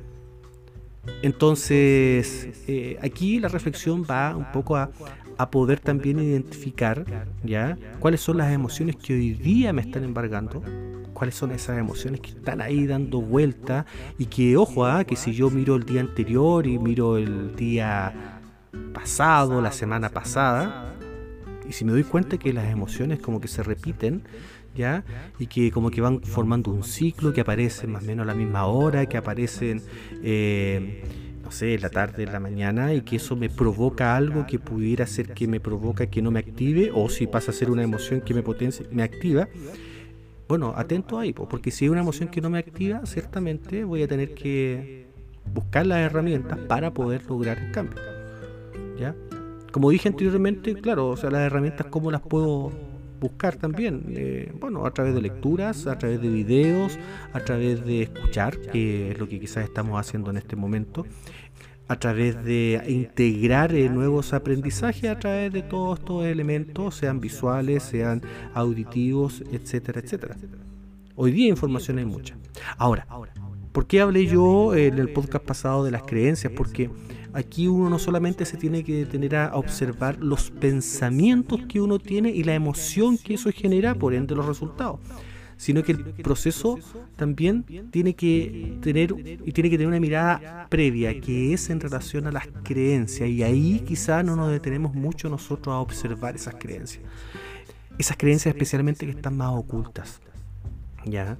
Entonces, 1.23 2.63
eh, 2.67 2.99
aquí 3.01 3.39
la 3.39 3.47
reflexión 3.47 4.05
va 4.07 4.35
un 4.37 4.51
poco 4.51 4.77
a, 4.77 4.91
a 5.39 5.49
poder 5.49 5.79
también 5.79 6.19
identificar 6.19 7.05
¿ya? 7.45 7.77
cuáles 7.99 8.19
son 8.19 8.37
las 8.37 8.51
emociones 8.51 8.97
que 8.97 9.13
hoy 9.13 9.31
día 9.31 9.71
me 9.71 9.81
están 9.81 10.03
embargando, 10.03 10.61
cuáles 11.13 11.35
son 11.35 11.51
esas 11.51 11.79
emociones 11.79 12.19
que 12.19 12.31
están 12.31 12.59
ahí 12.59 12.85
dando 12.85 13.21
vuelta 13.21 13.85
y 14.17 14.25
que, 14.25 14.57
ojo, 14.57 14.85
¿ah? 14.85 15.05
que 15.05 15.15
si 15.15 15.31
yo 15.31 15.49
miro 15.49 15.77
el 15.77 15.85
día 15.85 16.01
anterior 16.01 16.67
y 16.67 16.77
miro 16.77 17.15
el 17.15 17.55
día 17.55 18.41
pasado, 18.93 19.61
la 19.61 19.71
semana 19.71 20.09
pasada, 20.09 20.93
y 21.67 21.71
si 21.71 21.85
me 21.85 21.93
doy 21.93 22.03
cuenta 22.03 22.37
que 22.37 22.51
las 22.51 22.69
emociones 22.69 23.19
como 23.19 23.39
que 23.39 23.47
se 23.47 23.63
repiten, 23.63 24.23
¿ya? 24.75 25.05
Y 25.39 25.47
que 25.47 25.71
como 25.71 25.89
que 25.89 26.01
van 26.01 26.21
formando 26.21 26.69
un 26.69 26.83
ciclo, 26.83 27.31
que 27.31 27.39
aparecen 27.41 27.93
más 27.93 28.03
o 28.03 28.05
menos 28.07 28.23
a 28.23 28.27
la 28.27 28.33
misma 28.33 28.65
hora, 28.65 29.05
que 29.05 29.15
aparecen... 29.15 29.81
Eh, 30.21 31.28
no 31.49 31.55
sé, 31.55 31.79
la 31.79 31.89
tarde, 31.89 32.27
la 32.27 32.39
mañana, 32.39 32.93
y 32.93 33.01
que 33.01 33.15
eso 33.15 33.35
me 33.35 33.49
provoca 33.49 34.15
algo 34.15 34.45
que 34.45 34.59
pudiera 34.59 35.07
ser 35.07 35.33
que 35.33 35.47
me 35.47 35.59
provoca 35.59 36.05
que 36.05 36.21
no 36.21 36.29
me 36.29 36.37
active, 36.37 36.91
o 36.93 37.09
si 37.09 37.25
pasa 37.25 37.49
a 37.49 37.55
ser 37.55 37.71
una 37.71 37.81
emoción 37.81 38.21
que 38.21 38.35
me 38.35 38.43
potencia, 38.43 38.85
me 38.91 39.01
activa, 39.01 39.47
bueno, 40.47 40.73
atento 40.75 41.17
ahí, 41.17 41.33
porque 41.33 41.71
si 41.71 41.85
hay 41.85 41.89
una 41.89 42.01
emoción 42.01 42.29
que 42.29 42.39
no 42.39 42.51
me 42.51 42.59
activa, 42.59 43.03
ciertamente 43.07 43.83
voy 43.83 44.03
a 44.03 44.07
tener 44.07 44.35
que 44.35 45.07
buscar 45.51 45.87
las 45.87 46.01
herramientas 46.01 46.59
para 46.67 46.93
poder 46.93 47.25
lograr 47.27 47.57
el 47.57 47.71
cambio. 47.71 47.99
¿Ya? 48.99 49.15
Como 49.71 49.89
dije 49.89 50.07
anteriormente, 50.07 50.75
claro, 50.75 51.07
o 51.07 51.17
sea, 51.17 51.31
las 51.31 51.41
herramientas, 51.41 51.87
¿cómo 51.87 52.11
las 52.11 52.21
puedo 52.21 52.71
buscar 53.19 53.57
también, 53.57 54.03
eh, 54.09 54.51
bueno, 54.59 54.85
a 54.85 54.91
través 54.91 55.13
de 55.13 55.21
lecturas, 55.21 55.87
a 55.87 55.97
través 55.97 56.21
de 56.21 56.29
videos, 56.29 56.97
a 57.33 57.39
través 57.41 57.85
de 57.85 58.03
escuchar, 58.03 58.59
que 58.59 59.11
es 59.11 59.19
lo 59.19 59.27
que 59.27 59.39
quizás 59.39 59.63
estamos 59.65 59.99
haciendo 59.99 60.31
en 60.31 60.37
este 60.37 60.55
momento, 60.55 61.05
a 61.87 61.97
través 61.97 62.43
de 62.43 62.81
integrar 62.87 63.73
eh, 63.73 63.89
nuevos 63.89 64.33
aprendizajes 64.33 65.09
a 65.09 65.17
través 65.17 65.51
de 65.51 65.63
todos 65.63 65.99
estos 65.99 66.25
elementos, 66.25 66.95
sean 66.95 67.19
visuales, 67.19 67.83
sean 67.83 68.21
auditivos, 68.53 69.43
etcétera, 69.51 69.99
etcétera. 69.99 70.37
Hoy 71.15 71.31
día 71.31 71.49
información 71.49 71.97
hay 71.97 72.05
mucha. 72.05 72.37
Ahora, 72.77 73.07
¿por 73.71 73.87
qué 73.87 74.01
hablé 74.01 74.27
yo 74.27 74.75
en 74.75 74.99
el 74.99 75.11
podcast 75.11 75.43
pasado 75.43 75.83
de 75.83 75.91
las 75.91 76.03
creencias? 76.03 76.53
Porque 76.55 76.89
aquí 77.33 77.67
uno 77.67 77.89
no 77.89 77.99
solamente 77.99 78.45
se 78.45 78.57
tiene 78.57 78.83
que 78.83 78.93
detener 78.93 79.35
a 79.35 79.55
observar 79.55 80.17
los 80.19 80.51
pensamientos 80.51 81.61
que 81.67 81.81
uno 81.81 81.99
tiene 81.99 82.29
y 82.29 82.43
la 82.43 82.55
emoción 82.55 83.17
que 83.17 83.35
eso 83.35 83.49
genera, 83.51 83.95
por 83.95 84.13
ende 84.13 84.35
los 84.35 84.45
resultados, 84.45 84.99
sino 85.57 85.83
que 85.83 85.91
el 85.91 86.03
proceso 86.03 86.79
también 87.15 87.63
tiene 87.91 88.13
que 88.15 88.77
tener 88.81 89.13
y 89.45 89.51
tiene 89.51 89.69
que 89.69 89.77
tener 89.77 89.87
una 89.87 89.99
mirada 89.99 90.67
previa 90.69 91.19
que 91.19 91.53
es 91.53 91.69
en 91.69 91.79
relación 91.79 92.27
a 92.27 92.31
las 92.31 92.47
creencias 92.63 93.29
y 93.29 93.43
ahí 93.43 93.83
quizá 93.85 94.23
no 94.23 94.35
nos 94.35 94.51
detenemos 94.51 94.93
mucho 94.93 95.29
nosotros 95.29 95.73
a 95.73 95.79
observar 95.79 96.35
esas 96.35 96.55
creencias. 96.55 97.03
Esas 97.97 98.15
creencias 98.15 98.55
especialmente 98.55 99.05
que 99.05 99.11
están 99.11 99.35
más 99.35 99.49
ocultas. 99.49 100.21
¿Ya? 101.05 101.37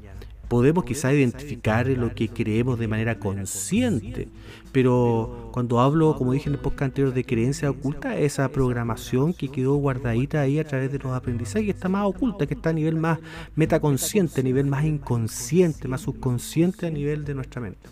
Podemos 0.49 0.83
quizá 0.83 1.13
identificar 1.13 1.87
lo 1.87 2.13
que 2.13 2.27
creemos 2.27 2.79
de 2.79 2.87
manera 2.87 3.19
consciente, 3.19 4.27
pero 4.71 5.49
cuando 5.53 5.79
hablo, 5.79 6.15
como 6.17 6.33
dije 6.33 6.49
en 6.49 6.55
el 6.55 6.59
podcast 6.59 6.89
anterior, 6.89 7.13
de 7.13 7.23
creencia 7.23 7.69
oculta, 7.69 8.17
esa 8.17 8.49
programación 8.49 9.33
que 9.33 9.49
quedó 9.49 9.75
guardadita 9.75 10.41
ahí 10.41 10.57
a 10.59 10.67
través 10.67 10.91
de 10.91 10.97
los 10.97 11.13
aprendizajes, 11.13 11.65
que 11.65 11.71
está 11.71 11.87
más 11.87 12.05
oculta, 12.05 12.47
que 12.47 12.55
está 12.55 12.71
a 12.71 12.73
nivel 12.73 12.95
más 12.95 13.19
metaconsciente, 13.55 14.41
a 14.41 14.43
nivel 14.43 14.65
más 14.65 14.83
inconsciente, 14.85 15.87
más 15.87 16.01
subconsciente 16.01 16.87
a 16.87 16.91
nivel 16.91 17.25
de 17.25 17.35
nuestra 17.35 17.61
mente. 17.61 17.87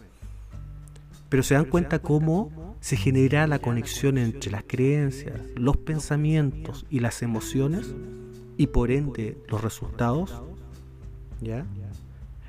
Pero 1.29 1.43
se 1.43 1.53
dan 1.53 1.65
cuenta 1.65 1.99
cómo 1.99 2.75
se 2.79 2.97
genera 2.97 3.45
la 3.45 3.59
conexión 3.59 4.17
entre 4.17 4.49
las 4.49 4.63
creencias, 4.65 5.39
los 5.55 5.77
pensamientos 5.77 6.87
y 6.89 7.01
las 7.01 7.21
emociones 7.21 7.93
y 8.57 8.67
por 8.67 8.89
ende 8.89 9.37
los 9.47 9.61
resultados. 9.61 10.41
¿Ya? 11.39 11.65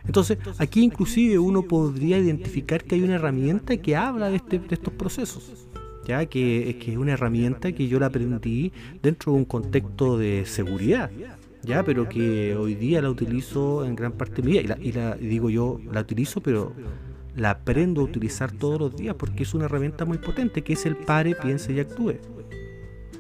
Entonces, 0.07 0.39
aquí 0.59 0.83
inclusive 0.83 1.39
uno 1.39 1.63
podría 1.63 2.19
identificar 2.19 2.85
que 2.85 2.95
hay 2.95 3.03
una 3.03 3.17
herramienta 3.17 3.77
que 3.77 3.97
habla 3.97 4.31
de, 4.31 4.37
este, 4.37 4.61
estos 4.71 4.93
procesos. 4.95 5.51
¿ya? 6.07 6.25
Que, 6.27 6.71
es 6.71 6.97
una 6.97 7.13
herramienta 7.13 7.73
que 7.73 7.89
yo 7.89 7.99
la 7.99 8.07
aprendí 8.07 8.73
dentro 9.03 9.33
de 9.33 9.39
un 9.39 9.45
contexto 9.45 10.17
de 10.17 10.45
seguridad, 10.47 11.11
¿ya? 11.63 11.83
pero 11.85 12.09
que 12.09 12.57
hoy 12.57 12.75
día 12.75 13.03
la 13.03 13.11
utilizo 13.11 13.85
en 13.85 13.95
gran 13.95 14.13
parte 14.13 14.43
mía. 14.43 14.63
Y, 14.81 14.93
la, 14.93 15.15
digo 15.17 15.51
yo, 15.51 15.81
la 15.93 16.01
utilizo, 16.01 16.41
pero 16.41 16.73
la 17.37 17.51
aprendo 17.51 18.01
a 18.01 18.05
utilizar 18.05 18.51
todos 18.53 18.81
los 18.81 18.97
días 18.97 19.15
porque 19.15 19.43
es 19.43 19.55
una 19.55 19.67
herramienta 19.67 20.05
muy 20.05 20.19
potente, 20.19 20.63
que 20.63 20.73
es 20.73 20.87
el 20.87 20.97
pare, 20.97 21.35
piense 21.35 21.73
y 21.73 21.81
actúe 21.81 22.15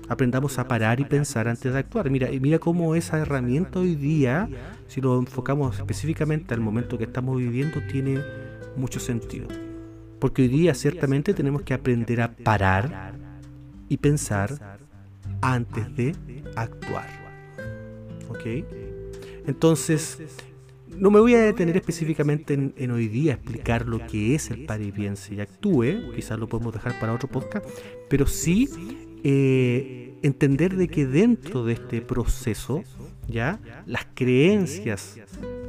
aprendamos 0.09 0.59
a 0.59 0.67
parar 0.67 1.01
y 1.01 1.05
pensar 1.05 1.49
antes 1.49 1.73
de 1.73 1.79
actuar. 1.79 2.11
Mira, 2.11 2.29
mira 2.41 2.59
cómo 2.59 2.95
esa 2.95 3.19
herramienta 3.19 3.81
hoy 3.81 3.95
día, 3.95 4.49
si 4.87 5.01
lo 5.01 5.19
enfocamos 5.19 5.79
específicamente 5.79 6.55
al 6.55 6.61
momento 6.61 6.99
que 6.99 7.05
estamos 7.05 7.37
viviendo, 7.37 7.81
tiene 7.91 8.23
mucho 8.77 9.01
sentido. 9.01 9.49
Porque 10.19 10.43
hoy 10.43 10.49
día 10.49 10.75
ciertamente 10.75 11.35
tenemos 11.35 11.63
que 11.63 11.75
aprender 11.75 12.21
a 12.21 12.33
parar 12.33 13.15
y 13.89 13.97
pensar 13.99 14.79
antes 15.41 15.95
de 15.97 16.17
actuar. 16.57 17.07
¿Ok? 18.29 18.65
Entonces, 19.47 20.19
no 20.99 21.11
me 21.11 21.21
voy 21.21 21.35
a 21.35 21.41
detener 21.41 21.77
específicamente 21.77 22.55
en, 22.55 22.91
hoy 22.91 23.09
día 23.09 23.33
a 23.33 23.35
explicar 23.37 23.87
lo 23.87 24.07
que 24.07 24.35
es 24.35 24.51
el 24.51 24.65
pare 24.65 24.85
y 24.85 24.93
piense 24.93 25.35
y 25.35 25.41
actúe, 25.41 26.13
quizás 26.15 26.39
lo 26.39 26.49
podemos 26.49 26.73
dejar 26.73 26.99
para 26.99 27.13
otro 27.13 27.29
podcast, 27.29 27.67
pero 28.09 28.27
sí 28.27 28.69
eh, 29.25 30.15
entender 30.23 30.77
de 30.77 30.89
que 30.89 31.07
dentro 31.07 31.65
de 31.65 31.75
este 31.75 32.01
proceso, 32.01 32.83
ya 33.29 33.61
las 33.87 34.07
creencias, 34.15 35.19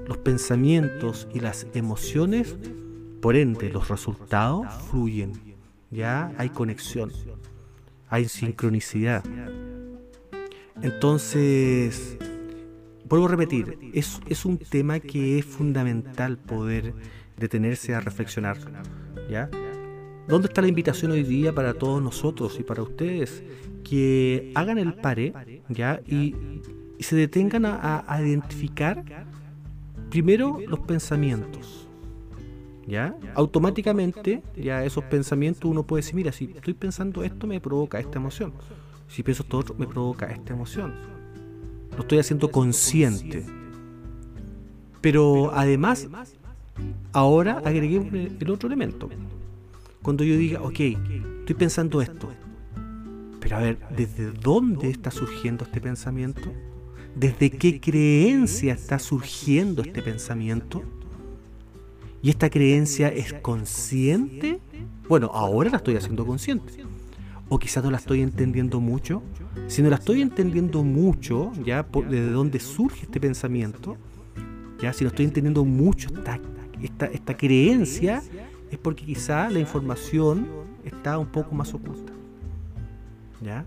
los 0.08 0.18
pensamientos 0.18 1.28
y 1.34 1.40
las 1.40 1.68
emociones, 1.74 2.56
por 3.22 3.36
ende 3.36 3.70
los 3.70 3.90
resultados 3.90 4.68
fluyen, 4.90 5.34
ya 5.92 6.34
hay 6.38 6.50
conexión, 6.50 7.12
hay 8.08 8.28
sincronicidad. 8.28 9.24
Entonces, 10.82 12.18
vuelvo 13.10 13.26
a 13.26 13.30
repetir, 13.30 13.78
es, 13.94 14.46
un 14.46 14.58
tema 14.58 15.00
que 15.00 15.40
es 15.40 15.46
fundamental 15.46 16.38
poder 16.38 16.94
detenerse 17.38 17.96
a 17.96 18.00
reflexionar. 18.00 18.58
¿Dónde 20.28 20.48
está 20.48 20.62
la 20.62 20.68
invitación 20.68 21.12
hoy 21.12 21.24
día 21.24 21.54
para 21.56 21.74
todos 21.74 22.02
nosotros 22.04 22.60
y 22.60 22.64
para 22.64 22.84
ustedes? 22.84 23.44
Que 23.84 24.52
hagan 24.54 24.78
el 24.78 24.94
pare. 24.94 25.34
Y, 26.08 26.36
se 27.00 27.16
detengan 27.16 27.66
a, 27.66 28.20
identificar 28.22 29.04
primero 30.10 30.60
los 30.68 30.82
pensamientos, 30.82 31.88
¿ya? 32.86 33.16
Automáticamente, 33.36 34.44
ya 34.56 34.84
esos 34.84 35.06
pensamientos 35.06 35.64
uno 35.72 35.84
puede 35.84 36.02
decir, 36.02 36.16
mira, 36.16 36.34
si 36.34 36.52
estoy 36.56 36.74
pensando 36.74 37.24
esto 37.24 37.48
me 37.48 37.62
provoca 37.62 38.00
esta 38.00 38.20
emoción. 38.20 38.54
Si 39.08 39.24
pienso 39.24 39.44
esto 39.44 39.58
otro 39.58 39.76
me 39.76 39.88
provoca 39.88 40.28
esta 40.28 40.54
emoción. 40.54 41.19
Lo 42.00 42.04
estoy 42.04 42.20
haciendo 42.20 42.50
consciente. 42.50 43.46
Pero 45.02 45.52
además, 45.54 46.08
ahora 47.12 47.62
agreguemos 47.66 48.14
el 48.14 48.50
otro 48.50 48.68
elemento 48.68 49.10
cuando 50.02 50.24
yo 50.24 50.38
diga, 50.38 50.62
ok, 50.62 50.80
estoy 51.40 51.56
pensando 51.58 52.02
esto, 52.02 52.30
pero 53.42 53.58
a 53.58 53.60
ver, 53.60 53.80
¿desde 53.98 54.32
dónde 54.32 54.90
está 54.90 55.12
surgiendo 55.12 55.66
este 55.66 55.82
pensamiento? 55.82 56.54
¿Desde 57.18 57.50
qué 57.50 57.82
creencia 57.82 58.76
está 58.76 58.98
surgiendo 58.98 59.82
este 59.82 60.02
pensamiento? 60.02 60.82
¿Y 62.22 62.30
esta 62.30 62.50
creencia 62.50 63.10
es 63.10 63.34
consciente? 63.34 64.62
Bueno, 65.10 65.32
ahora 65.34 65.70
la 65.70 65.78
estoy 65.78 65.98
haciendo 65.98 66.26
consciente. 66.26 66.72
O 67.50 67.58
quizás 67.58 67.84
no 67.84 67.92
la 67.92 67.98
estoy 67.98 68.22
entendiendo 68.22 68.80
mucho. 68.80 69.24
Si 69.68 69.82
no 69.82 69.90
la 69.90 69.96
estoy 69.96 70.22
entendiendo 70.22 70.84
mucho, 70.84 71.52
ya, 71.66 71.86
desde 72.08 72.32
dónde 72.32 72.60
surge 72.60 73.04
este 73.04 73.20
pensamiento, 73.20 73.98
ya, 74.80 74.94
si 74.94 75.04
no 75.04 75.10
estoy 75.10 75.26
entendiendo 75.26 75.66
mucho 75.66 76.10
esta, 76.82 77.08
esta, 77.08 77.36
creencia, 77.36 78.22
es 78.72 78.78
porque 78.78 79.04
quizá 79.04 79.50
la 79.50 79.60
información 79.60 80.48
está 80.86 81.18
un 81.18 81.28
poco 81.28 81.54
más 81.54 81.74
oculta. 81.74 82.14
¿Ya? 83.42 83.66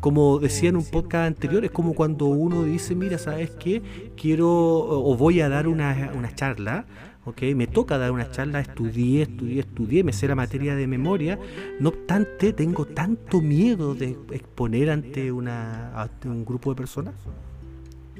Como 0.00 0.38
decía 0.38 0.70
en 0.70 0.76
un 0.76 0.84
podcast 0.84 1.26
anterior, 1.26 1.64
es 1.64 1.70
como 1.70 1.94
cuando 1.94 2.26
uno 2.26 2.64
dice, 2.64 2.94
mira, 2.94 3.18
¿sabes 3.18 3.50
qué? 3.50 3.82
Quiero 4.16 4.48
o 4.48 5.14
voy 5.16 5.42
a 5.42 5.48
dar 5.48 5.68
una, 5.68 6.10
una 6.16 6.34
charla, 6.34 6.86
¿ok? 7.30 7.42
Me 7.54 7.66
toca 7.66 7.98
dar 7.98 8.10
una 8.12 8.30
charla, 8.30 8.60
estudié, 8.60 9.22
estudié, 9.22 9.60
estudié, 9.60 10.04
me 10.04 10.12
sé 10.12 10.28
la 10.28 10.34
materia 10.34 10.76
de 10.76 10.86
memoria, 10.86 11.38
no 11.80 11.88
obstante 11.90 12.52
tengo 12.52 12.84
tanto 12.84 13.40
miedo 13.40 13.94
de 13.94 14.16
exponer 14.30 14.90
ante, 14.90 15.32
una, 15.32 16.00
ante 16.00 16.28
un 16.28 16.44
grupo 16.44 16.70
de 16.70 16.76
personas. 16.76 17.14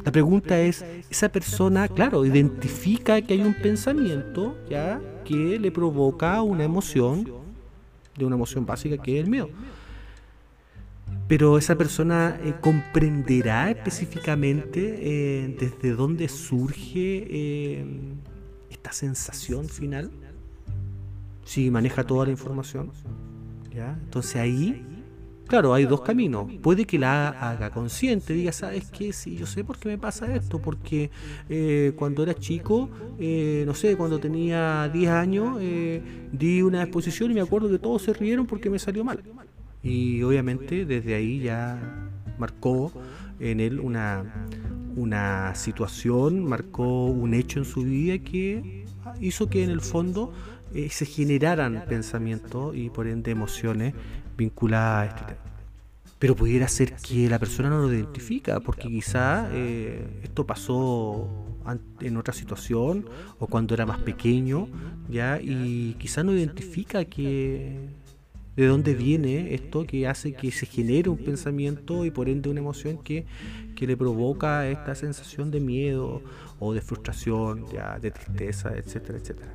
La 0.04 0.12
pregunta 0.12 0.58
es, 0.58 0.84
esa 1.10 1.28
persona, 1.28 1.86
claro, 1.88 2.24
identifica 2.24 3.20
que 3.20 3.34
hay 3.34 3.42
un 3.42 3.54
pensamiento, 3.54 4.56
que 5.24 5.58
le 5.58 5.70
provoca 5.70 6.40
una 6.42 6.64
emoción, 6.64 7.30
de 8.16 8.24
una 8.24 8.36
emoción 8.36 8.64
básica 8.64 8.96
que 8.96 9.18
es 9.18 9.24
el 9.24 9.30
miedo. 9.30 9.50
pero 11.28 11.58
esa 11.58 11.76
persona 11.76 12.38
eh, 12.42 12.54
comprenderá 12.60 13.70
específicamente 13.70 14.80
eh, 15.00 15.56
desde 15.58 15.94
dónde 15.94 16.28
surge 16.28 17.26
eh, 17.28 17.84
esta 18.80 18.92
sensación 18.92 19.68
final, 19.68 20.10
si 21.44 21.70
maneja 21.70 22.04
toda 22.04 22.24
la 22.24 22.30
información. 22.30 22.90
¿ya? 23.74 23.98
Entonces 24.02 24.36
ahí, 24.36 24.82
claro, 25.46 25.74
hay 25.74 25.84
dos 25.84 26.00
caminos. 26.00 26.50
Puede 26.62 26.86
que 26.86 26.98
la 26.98 27.28
haga 27.28 27.70
consciente, 27.70 28.32
diga, 28.32 28.52
¿sabes 28.52 28.90
qué? 28.90 29.12
Sí, 29.12 29.36
yo 29.36 29.44
sé 29.44 29.64
por 29.64 29.78
qué 29.78 29.90
me 29.90 29.98
pasa 29.98 30.34
esto, 30.34 30.60
porque 30.62 31.10
cuando 31.96 32.22
era 32.22 32.34
chico, 32.34 32.88
no 33.18 33.74
sé, 33.74 33.96
cuando 33.96 34.18
tenía 34.18 34.88
10 34.90 35.10
años, 35.10 35.58
di 36.32 36.62
una 36.62 36.82
exposición 36.82 37.30
y 37.32 37.34
me 37.34 37.42
acuerdo 37.42 37.68
que 37.68 37.78
todos 37.78 38.00
se 38.02 38.14
rieron 38.14 38.46
porque 38.46 38.70
me 38.70 38.78
salió 38.78 39.04
mal 39.04 39.22
y 39.82 40.22
obviamente 40.22 40.84
desde 40.84 41.14
ahí 41.14 41.40
ya 41.40 42.08
marcó 42.38 42.92
en 43.38 43.60
él 43.60 43.80
una, 43.80 44.46
una 45.00 45.54
situación, 45.54 46.44
marcó 46.44 47.06
un 47.06 47.34
hecho 47.34 47.58
en 47.58 47.64
su 47.64 47.82
vida 47.82 48.18
que 48.18 48.84
hizo 49.20 49.48
que 49.48 49.64
en 49.64 49.70
el 49.70 49.80
fondo 49.80 50.32
eh, 50.74 50.88
se 50.90 51.06
generaran 51.06 51.84
pensamientos 51.88 52.76
y 52.76 52.90
por 52.90 53.06
ende 53.06 53.30
emociones 53.30 53.94
vinculadas 54.36 55.02
a 55.02 55.06
este 55.06 55.24
tema. 55.34 55.50
Pero 56.18 56.36
pudiera 56.36 56.68
ser 56.68 56.94
que 56.96 57.28
la 57.28 57.38
persona 57.38 57.70
no 57.70 57.78
lo 57.78 57.92
identifica, 57.92 58.60
porque 58.60 58.88
quizá 58.88 59.48
eh, 59.52 60.20
esto 60.22 60.46
pasó 60.46 61.28
en 62.00 62.16
otra 62.16 62.34
situación 62.34 63.06
o 63.38 63.46
cuando 63.46 63.74
era 63.74 63.86
más 63.86 63.98
pequeño, 63.98 64.68
ya 65.08 65.40
y 65.40 65.94
quizá 65.98 66.22
no 66.22 66.32
identifica 66.32 67.04
que 67.04 67.88
de 68.56 68.66
dónde 68.66 68.94
viene 68.94 69.54
esto 69.54 69.86
que 69.86 70.06
hace 70.06 70.32
que 70.32 70.50
se 70.50 70.66
genere 70.66 71.08
un 71.08 71.18
pensamiento 71.18 72.04
y 72.04 72.10
por 72.10 72.28
ende 72.28 72.50
una 72.50 72.60
emoción 72.60 72.98
que, 72.98 73.26
le 73.80 73.96
provoca 73.96 74.68
esta 74.68 74.94
sensación 74.94 75.50
de 75.50 75.58
miedo 75.58 76.20
o 76.58 76.74
de 76.74 76.82
frustración, 76.82 77.64
ya, 77.72 77.98
de 77.98 78.10
tristeza, 78.10 78.76
etcétera, 78.76 79.16
etcétera. 79.16 79.54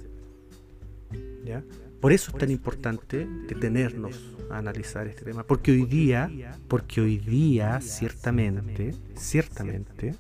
¿Ya? 1.45 1.63
Por 2.01 2.11
eso 2.11 2.31
es 2.31 2.37
tan 2.39 2.49
importante 2.49 3.27
detenernos 3.47 4.19
a 4.49 4.57
analizar 4.57 5.05
este 5.05 5.25
tema, 5.25 5.43
porque 5.43 5.71
hoy 5.71 5.85
día, 5.85 6.31
porque 6.67 7.01
hoy 7.01 7.19
día 7.19 7.79
ciertamente, 7.81 8.95
ciertamente 9.15 10.15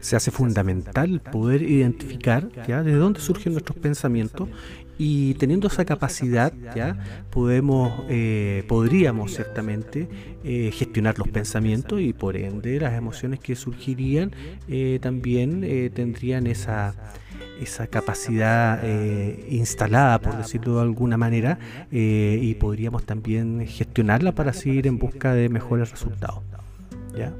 se 0.00 0.14
hace 0.14 0.30
fundamental 0.30 1.20
poder 1.20 1.62
identificar 1.62 2.48
¿ya? 2.68 2.82
de 2.82 2.92
dónde 2.94 3.20
surgen 3.20 3.54
nuestros 3.54 3.78
pensamientos 3.78 4.48
y 4.98 5.34
teniendo 5.34 5.68
esa 5.68 5.84
capacidad, 5.84 6.52
ya 6.74 6.96
podemos, 7.30 8.04
eh, 8.08 8.64
podríamos 8.68 9.34
ciertamente 9.34 10.08
eh, 10.44 10.70
gestionar 10.72 11.18
los 11.18 11.28
pensamientos 11.28 12.00
y 12.00 12.12
por 12.12 12.36
ende 12.36 12.80
las 12.80 12.94
emociones 12.94 13.40
que 13.40 13.56
surgirían 13.56 14.32
eh, 14.68 14.98
también 15.00 15.60
tendrían 15.94 16.46
esa 16.46 16.94
esa 17.60 17.86
capacidad 17.86 18.82
instalada, 19.48 20.20
por 20.20 20.36
decirlo 20.36 20.76
de 20.76 20.82
alguna 20.82 21.16
manera, 21.16 21.58
y 21.90 22.54
podríamos 22.56 23.04
también 23.04 23.66
gestionarla 23.66 24.34
para 24.34 24.52
seguir 24.52 24.86
en 24.86 24.98
busca 24.98 25.32
de 25.32 25.48
mejores 25.48 25.90
resultados. 25.90 26.42
¿ya? 27.16 27.32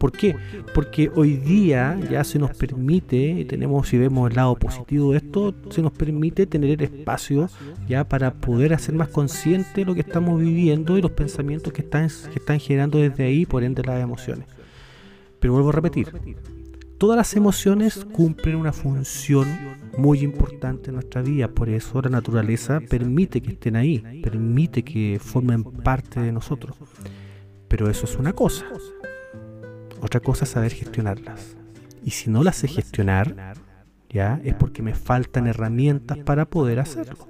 ¿Por 0.00 0.12
qué? 0.12 0.34
Porque 0.74 1.10
hoy 1.14 1.36
día 1.36 2.00
ya 2.10 2.24
se 2.24 2.38
nos 2.38 2.56
permite, 2.56 3.44
tenemos, 3.44 3.86
si 3.86 3.98
vemos 3.98 4.30
el 4.30 4.36
lado 4.36 4.56
positivo 4.56 5.12
de 5.12 5.18
esto, 5.18 5.54
se 5.68 5.82
nos 5.82 5.92
permite 5.92 6.46
tener 6.46 6.70
el 6.70 6.80
espacio 6.80 7.50
ya 7.86 8.08
para 8.08 8.32
poder 8.32 8.72
hacer 8.72 8.94
más 8.94 9.08
consciente 9.08 9.84
lo 9.84 9.94
que 9.94 10.00
estamos 10.00 10.40
viviendo 10.40 10.96
y 10.96 11.02
los 11.02 11.10
pensamientos 11.10 11.74
que 11.74 11.82
están, 11.82 12.08
que 12.08 12.38
están 12.38 12.58
generando 12.58 12.96
desde 12.96 13.24
ahí, 13.24 13.44
por 13.44 13.62
ende 13.62 13.82
las 13.82 14.02
emociones. 14.02 14.46
Pero 15.38 15.52
vuelvo 15.52 15.68
a 15.68 15.72
repetir, 15.72 16.10
todas 16.96 17.18
las 17.18 17.36
emociones 17.36 18.06
cumplen 18.10 18.56
una 18.56 18.72
función 18.72 19.48
muy 19.98 20.20
importante 20.20 20.88
en 20.88 20.94
nuestra 20.94 21.20
vida, 21.20 21.48
por 21.48 21.68
eso 21.68 22.00
la 22.00 22.08
naturaleza 22.08 22.80
permite 22.80 23.42
que 23.42 23.52
estén 23.52 23.76
ahí, 23.76 24.22
permite 24.22 24.82
que 24.82 25.18
formen 25.22 25.62
parte 25.62 26.20
de 26.20 26.32
nosotros. 26.32 26.74
Pero 27.68 27.90
eso 27.90 28.06
es 28.06 28.16
una 28.16 28.32
cosa. 28.32 28.64
Otra 30.00 30.20
cosa 30.20 30.44
es 30.44 30.50
saber 30.50 30.72
gestionarlas. 30.72 31.56
Y 32.04 32.10
si 32.10 32.30
no 32.30 32.42
las 32.42 32.56
sé 32.56 32.68
gestionar, 32.68 33.54
ya 34.08 34.40
es 34.44 34.54
porque 34.54 34.82
me 34.82 34.94
faltan 34.94 35.46
herramientas 35.46 36.18
para 36.18 36.46
poder 36.46 36.80
hacerlo. 36.80 37.28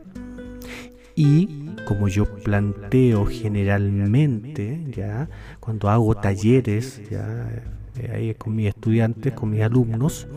Y 1.14 1.74
como 1.87 2.09
yo 2.09 2.24
planteo 2.42 3.26
generalmente, 3.26 4.87
ya 4.90 5.28
cuando 5.59 5.90
hago 5.90 6.14
talleres, 6.14 7.02
ya 7.11 7.64
eh, 7.96 8.11
ahí 8.14 8.35
con 8.35 8.54
mis 8.54 8.68
estudiantes, 8.68 9.33
con 9.35 9.50
mis 9.50 9.61
alumnos, 9.61 10.28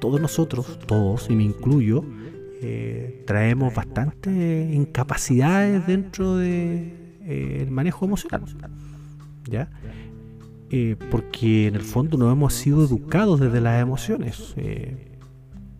todos 0.00 0.20
nosotros, 0.20 0.78
todos, 0.86 1.28
y 1.28 1.34
me 1.34 1.42
incluyo, 1.42 2.04
eh, 2.62 3.22
traemos 3.26 3.74
bastantes 3.74 4.72
incapacidades 4.72 5.86
dentro 5.86 6.36
del 6.36 6.92
de, 7.20 7.62
eh, 7.62 7.66
manejo 7.68 8.06
emocional. 8.06 8.42
¿ya? 9.50 9.68
Eh, 10.70 10.96
porque 11.10 11.68
en 11.68 11.76
el 11.76 11.82
fondo 11.82 12.18
no 12.18 12.30
hemos 12.30 12.54
sido 12.54 12.84
educados 12.84 13.40
desde 13.40 13.60
las 13.60 13.80
emociones. 13.80 14.54
Eh, 14.56 15.12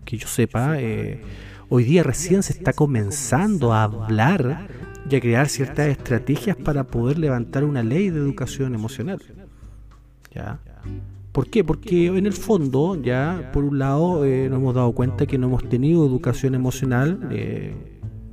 que 0.04 0.16
yo 0.16 0.28
sepa, 0.28 0.80
eh, 0.80 1.20
hoy 1.68 1.82
día 1.84 2.04
recién 2.04 2.42
se 2.44 2.52
está 2.52 2.72
comenzando 2.72 3.72
a 3.72 3.82
hablar 3.82 4.68
y 5.10 5.16
a 5.16 5.20
crear 5.20 5.48
ciertas 5.48 5.88
estrategias 5.88 6.56
para 6.56 6.84
poder 6.84 7.18
levantar 7.18 7.64
una 7.64 7.82
ley 7.82 8.10
de 8.10 8.20
educación 8.20 8.74
emocional. 8.74 9.20
¿Ya? 10.32 10.60
¿Por 11.32 11.48
qué? 11.50 11.64
Porque 11.64 12.06
en 12.06 12.26
el 12.26 12.32
fondo, 12.32 13.00
ya 13.00 13.50
por 13.52 13.64
un 13.64 13.78
lado, 13.80 14.24
nos 14.24 14.58
hemos 14.58 14.74
dado 14.74 14.92
cuenta 14.92 15.26
que 15.26 15.36
no 15.38 15.48
hemos 15.48 15.68
tenido 15.68 16.06
educación 16.06 16.54
emocional 16.54 17.28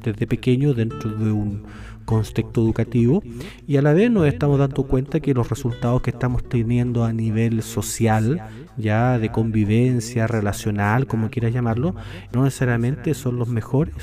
desde 0.03 0.27
pequeño 0.27 0.73
dentro 0.73 1.09
de 1.11 1.31
un 1.31 1.63
contexto 2.05 2.61
educativo 2.61 3.23
y 3.67 3.77
a 3.77 3.81
la 3.81 3.93
vez 3.93 4.11
nos 4.11 4.27
estamos 4.27 4.59
dando 4.59 4.83
cuenta 4.83 5.19
que 5.19 5.33
los 5.33 5.49
resultados 5.49 6.01
que 6.01 6.11
estamos 6.11 6.43
teniendo 6.47 7.03
a 7.03 7.13
nivel 7.13 7.63
social, 7.63 8.41
ya 8.77 9.19
de 9.19 9.31
convivencia, 9.31 10.27
relacional, 10.27 11.07
como 11.07 11.29
quieras 11.29 11.53
llamarlo, 11.53 11.95
no 12.33 12.43
necesariamente 12.43 13.13
son 13.13 13.37
los 13.37 13.47
mejores. 13.47 13.95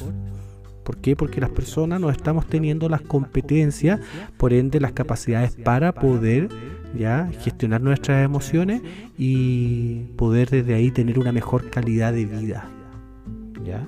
¿Por 0.85 0.97
qué? 0.99 1.15
Porque 1.15 1.41
las 1.41 1.51
personas 1.51 2.01
no 2.01 2.11
estamos 2.11 2.47
teniendo 2.47 2.89
las 2.89 3.03
competencias, 3.03 4.01
por 4.37 4.53
ende 4.53 4.81
las 4.81 4.93
capacidades 4.93 5.55
para 5.55 5.93
poder 5.93 6.49
ya 6.99 7.31
gestionar 7.41 7.81
nuestras 7.81 8.25
emociones 8.25 8.83
y 9.17 10.07
poder 10.17 10.51
desde 10.51 10.75
ahí 10.75 10.91
tener 10.91 11.19
una 11.19 11.33
mejor 11.33 11.71
calidad 11.71 12.13
de 12.13 12.27
vida. 12.27 12.69
¿Ya? 13.65 13.87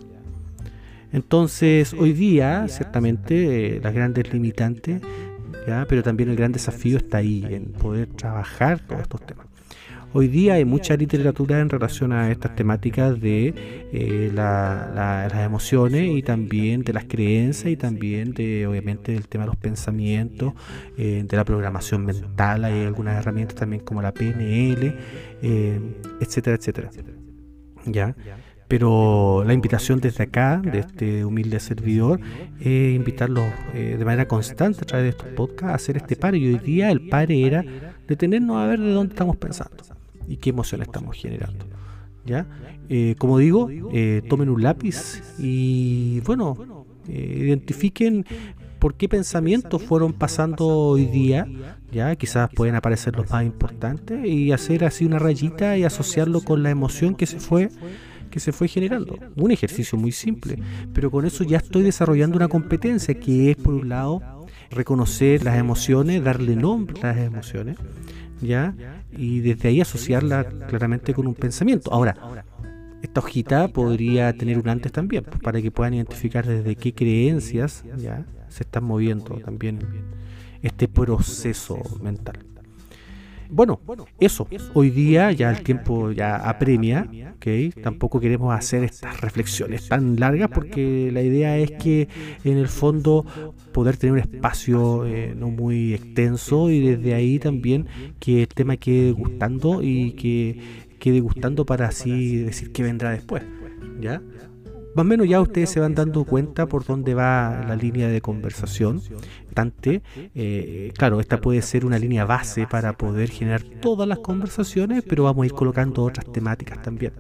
Entonces, 1.13 1.93
hoy 1.93 2.15
día, 2.15 2.67
ciertamente, 2.69 3.77
eh, 3.77 3.81
las 3.83 3.93
grandes 3.93 4.33
limitantes, 4.33 5.03
¿ya? 5.67 5.85
pero 5.87 6.03
también 6.03 6.31
el 6.31 6.37
gran 6.37 6.53
desafío 6.53 6.97
está 6.97 7.19
ahí, 7.19 7.45
en 7.51 7.73
poder 7.73 8.09
trabajar 8.09 8.81
todos 8.81 9.03
estos 9.03 9.25
temas. 9.27 9.47
Hoy 10.15 10.29
día 10.29 10.55
hay 10.55 10.67
mucha 10.67 10.95
literatura 10.95 11.61
en 11.61 11.71
relación 11.71 12.13
a 12.13 12.31
estas 12.31 12.55
temáticas 12.55 13.19
de 13.19 13.55
eh, 13.93 14.31
las 14.35 15.33
emociones 15.35 16.11
y 16.11 16.23
también 16.23 16.83
de 16.83 16.93
las 16.93 17.05
creencias 17.05 17.73
y 17.73 17.77
también 17.77 18.35
de, 18.35 18.67
obviamente, 18.67 19.13
del 19.13 19.27
tema 19.29 19.45
de 19.45 19.49
los 19.49 19.57
pensamientos, 19.57 20.53
eh, 20.99 21.25
de 21.27 21.37
la 21.37 21.45
programación 21.45 22.05
mental. 22.05 22.65
Hay 22.65 22.85
algunas 22.85 23.19
herramientas 23.19 23.55
también 23.55 23.83
como 23.83 24.03
la 24.03 24.13
PNL, 24.13 24.95
etcétera, 26.21 26.57
etcétera. 26.57 26.91
¿Ya? 27.87 28.15
Pero 28.73 29.45
la 29.45 29.53
invitación 29.53 30.01
desde 30.01 30.25
acá, 30.25 30.63
de 30.65 30.79
este 30.79 31.27
humilde 31.27 31.61
servidor, 31.61 32.19
es 32.59 32.97
invitarlos 32.97 33.45
eh, 33.75 33.97
de 33.99 34.05
manera 34.07 34.27
constante 34.27 34.81
a 34.81 34.87
través 34.87 35.05
de 35.05 35.11
estos 35.11 35.27
podcasts 35.37 35.73
a 35.73 35.75
hacer 35.75 35.99
este 35.99 36.17
pare. 36.17 36.39
Y 36.39 36.55
hoy 36.55 36.59
día 36.59 36.91
el 36.91 37.07
pare 37.11 37.47
era 37.47 37.63
detenernos 38.09 38.57
a 38.57 38.65
ver 38.65 38.81
de 38.81 38.93
dónde 38.93 39.13
estamos 39.13 39.37
pensando 39.37 39.77
y 40.27 40.39
qué 40.39 40.49
emociones 40.49 40.89
estamos 40.89 41.15
generando. 41.19 41.67
¿ya? 42.25 42.47
Eh, 42.89 43.15
como 43.19 43.37
digo, 43.37 43.69
eh, 43.93 44.23
tomen 44.31 44.49
un 44.49 44.63
lápiz 44.63 45.23
y, 45.39 46.21
bueno, 46.21 46.87
identifiquen 47.07 48.25
por 48.79 48.95
qué 48.95 49.07
pensamientos 49.07 49.83
fueron 49.83 50.15
pasando 50.15 50.67
hoy 50.67 51.05
día, 51.05 51.47
ya 51.93 52.17
quizás 52.17 52.49
pueden 52.49 52.75
aparecer 52.75 53.15
los 53.17 53.29
más 53.29 53.45
importantes 53.45 54.25
y 54.25 54.51
hacer 54.51 54.87
así 54.87 55.05
una 55.05 55.19
rayita 55.19 55.77
y 55.77 55.85
asociarlo 55.85 56.41
con 56.41 56.63
la 56.63 56.71
emoción 56.71 57.15
que 57.15 57.27
se 57.27 57.39
fue 57.39 57.69
que 58.33 58.41
se 58.41 58.51
fue 58.51 58.67
generando. 58.67 59.17
Un 59.37 59.53
ejercicio 59.53 59.97
muy 59.97 60.11
simple, 60.11 60.59
pero 60.93 61.11
con 61.11 61.25
eso 61.25 61.45
ya 61.45 61.59
estoy 61.59 61.83
desarrollando 61.83 62.37
una 62.37 62.49
competencia 62.49 63.15
que 63.15 63.53
es, 63.53 63.57
por 63.57 63.75
un 63.75 63.89
lado, 63.89 64.21
reconocer 64.71 65.45
las 65.45 65.57
emociones, 65.59 66.25
darle 66.25 66.57
nombre 66.57 67.01
a 67.03 67.09
las 67.09 67.19
emociones, 67.19 67.77
¿ya? 68.41 68.75
Y 69.17 69.41
desde 69.41 69.69
ahí 69.69 69.81
asociarla 69.81 70.45
claramente 70.67 71.15
con 71.15 71.29
un 71.29 71.35
pensamiento. 71.35 71.93
Ahora, 71.93 72.17
esta 73.03 73.21
hojita 73.21 73.69
podría 73.69 74.33
tener 74.33 74.59
un 74.59 74.69
antes 74.69 74.91
también, 74.91 75.25
para 75.43 75.61
que 75.61 75.71
puedan 75.71 75.95
identificar 75.95 76.47
desde 76.47 76.75
qué 76.75 76.95
creencias 76.95 77.85
ya 77.99 78.25
se 78.49 78.65
están 78.65 78.85
moviendo 78.85 79.35
también 79.45 79.79
este 80.63 80.89
proceso 80.89 81.79
mental. 82.03 82.39
Bueno, 83.53 83.79
eso. 84.19 84.49
Hoy 84.73 84.89
día 84.89 85.31
ya 85.31 85.51
el 85.51 85.63
tiempo 85.63 86.11
ya 86.11 86.37
apremia, 86.37 87.07
¿ok? 87.37 87.75
Tampoco 87.83 88.19
queremos 88.19 88.55
hacer 88.55 88.83
estas 88.83 89.21
reflexiones 89.21 89.89
tan 89.89 90.19
largas 90.19 90.49
porque 90.49 91.11
la 91.13 91.21
idea 91.21 91.59
es 91.59 91.73
que 91.73 92.09
en 92.45 92.57
el 92.57 92.69
fondo 92.69 93.27
poder 93.73 93.99
tener 93.99 94.15
un 94.15 94.19
espacio 94.21 95.05
eh, 95.05 95.35
no 95.37 95.49
muy 95.49 95.93
extenso 95.93 96.71
y 96.71 96.81
desde 96.81 97.13
ahí 97.13 97.39
también 97.39 97.87
que 98.19 98.41
el 98.41 98.49
tema 98.49 98.79
quede 98.79 99.13
gustando 99.13 99.83
y 99.83 100.13
que 100.13 100.89
quede 100.99 101.21
gustando 101.21 101.67
para 101.67 101.89
así 101.89 102.37
decir 102.37 102.73
que 102.73 102.83
vendrá 102.83 103.11
después, 103.11 103.43
¿ya? 104.01 104.23
Más 104.95 105.05
o 105.05 105.09
menos 105.09 105.27
ya 105.29 105.41
ustedes 105.41 105.71
se 105.71 105.81
van 105.81 105.95
dando 105.95 106.25
cuenta 106.25 106.67
por 106.67 106.85
dónde 106.85 107.15
va 107.15 107.65
la 107.67 107.77
línea 107.77 108.09
de 108.09 108.21
conversación. 108.21 109.01
Tante, 109.55 110.03
eh, 110.35 110.93
claro, 110.97 111.21
esta 111.21 111.41
puede 111.41 111.63
ser 111.63 111.87
una 111.87 111.99
línea 111.99 112.25
base 112.25 112.67
para 112.67 112.93
poder 112.95 113.31
generar 113.31 113.63
todas 113.63 114.09
las 114.09 114.19
conversaciones, 114.19 115.03
pero 115.07 115.25
vamos 115.25 115.45
a 115.45 115.47
ir 115.47 115.53
colocando 115.53 116.03
otras 116.03 116.31
temáticas 116.33 116.83
también. 116.83 117.13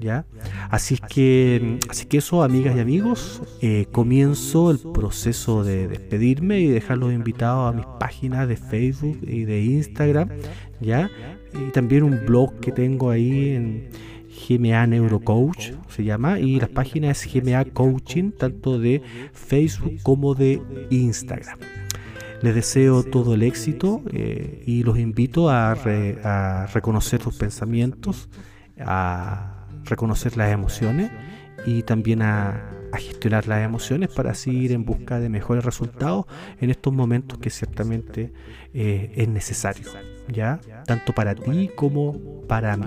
¿Ya? 0.00 0.26
Así 0.70 0.96
que, 0.96 1.80
así 1.88 2.06
que 2.06 2.18
eso, 2.18 2.44
amigas 2.44 2.76
y 2.76 2.78
amigos, 2.78 3.42
eh, 3.60 3.86
comienzo 3.90 4.70
el 4.70 4.78
proceso 4.78 5.64
de 5.64 5.88
despedirme 5.88 6.60
y 6.60 6.68
dejarlos 6.68 7.12
invitados 7.12 7.74
a 7.74 7.76
mis 7.76 7.86
páginas 7.98 8.46
de 8.46 8.56
Facebook 8.56 9.18
y 9.22 9.44
de 9.44 9.60
Instagram, 9.60 10.28
¿ya? 10.80 11.10
Y 11.52 11.72
también 11.72 12.04
un 12.04 12.20
blog 12.24 12.60
que 12.60 12.70
tengo 12.70 13.10
ahí 13.10 13.48
en, 13.50 13.88
GMA 14.48 14.86
Neurocoach 14.86 15.72
se 15.88 16.04
llama 16.04 16.40
y 16.40 16.58
la 16.58 16.68
página 16.68 17.10
es 17.10 17.28
GMA 17.30 17.66
Coaching 17.66 18.30
tanto 18.30 18.78
de 18.78 19.02
Facebook 19.32 20.00
como 20.02 20.34
de 20.34 20.62
Instagram. 20.90 21.58
Les 22.40 22.54
deseo 22.54 23.02
todo 23.02 23.34
el 23.34 23.42
éxito 23.42 24.02
eh, 24.12 24.62
y 24.64 24.84
los 24.84 24.98
invito 24.98 25.50
a, 25.50 25.74
reconocer 26.72 27.20
sus 27.20 27.36
pensamientos, 27.36 28.28
a 28.80 29.66
reconocer 29.84 30.36
las 30.36 30.52
emociones 30.52 31.10
y 31.66 31.82
también 31.82 32.22
a, 32.22 32.74
gestionar 32.96 33.46
las 33.46 33.62
emociones 33.62 34.08
para 34.08 34.30
así 34.30 34.50
ir 34.50 34.72
en 34.72 34.86
busca 34.86 35.20
de 35.20 35.28
mejores 35.28 35.62
resultados 35.62 36.24
en 36.58 36.70
estos 36.70 36.90
momentos 36.90 37.38
que 37.38 37.50
ciertamente 37.50 38.32
eh, 38.72 39.12
es 39.14 39.28
necesario, 39.28 39.90
¿ya? 40.28 40.58
Tanto 40.86 41.12
para 41.12 41.34
ti 41.34 41.68
como 41.76 42.46
para 42.46 42.78
mí. 42.78 42.86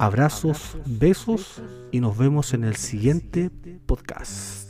Abrazos, 0.00 0.78
besos 0.86 1.60
y 1.92 2.00
nos 2.00 2.16
vemos 2.16 2.54
en 2.54 2.64
el 2.64 2.76
siguiente 2.76 3.50
podcast. 3.84 4.69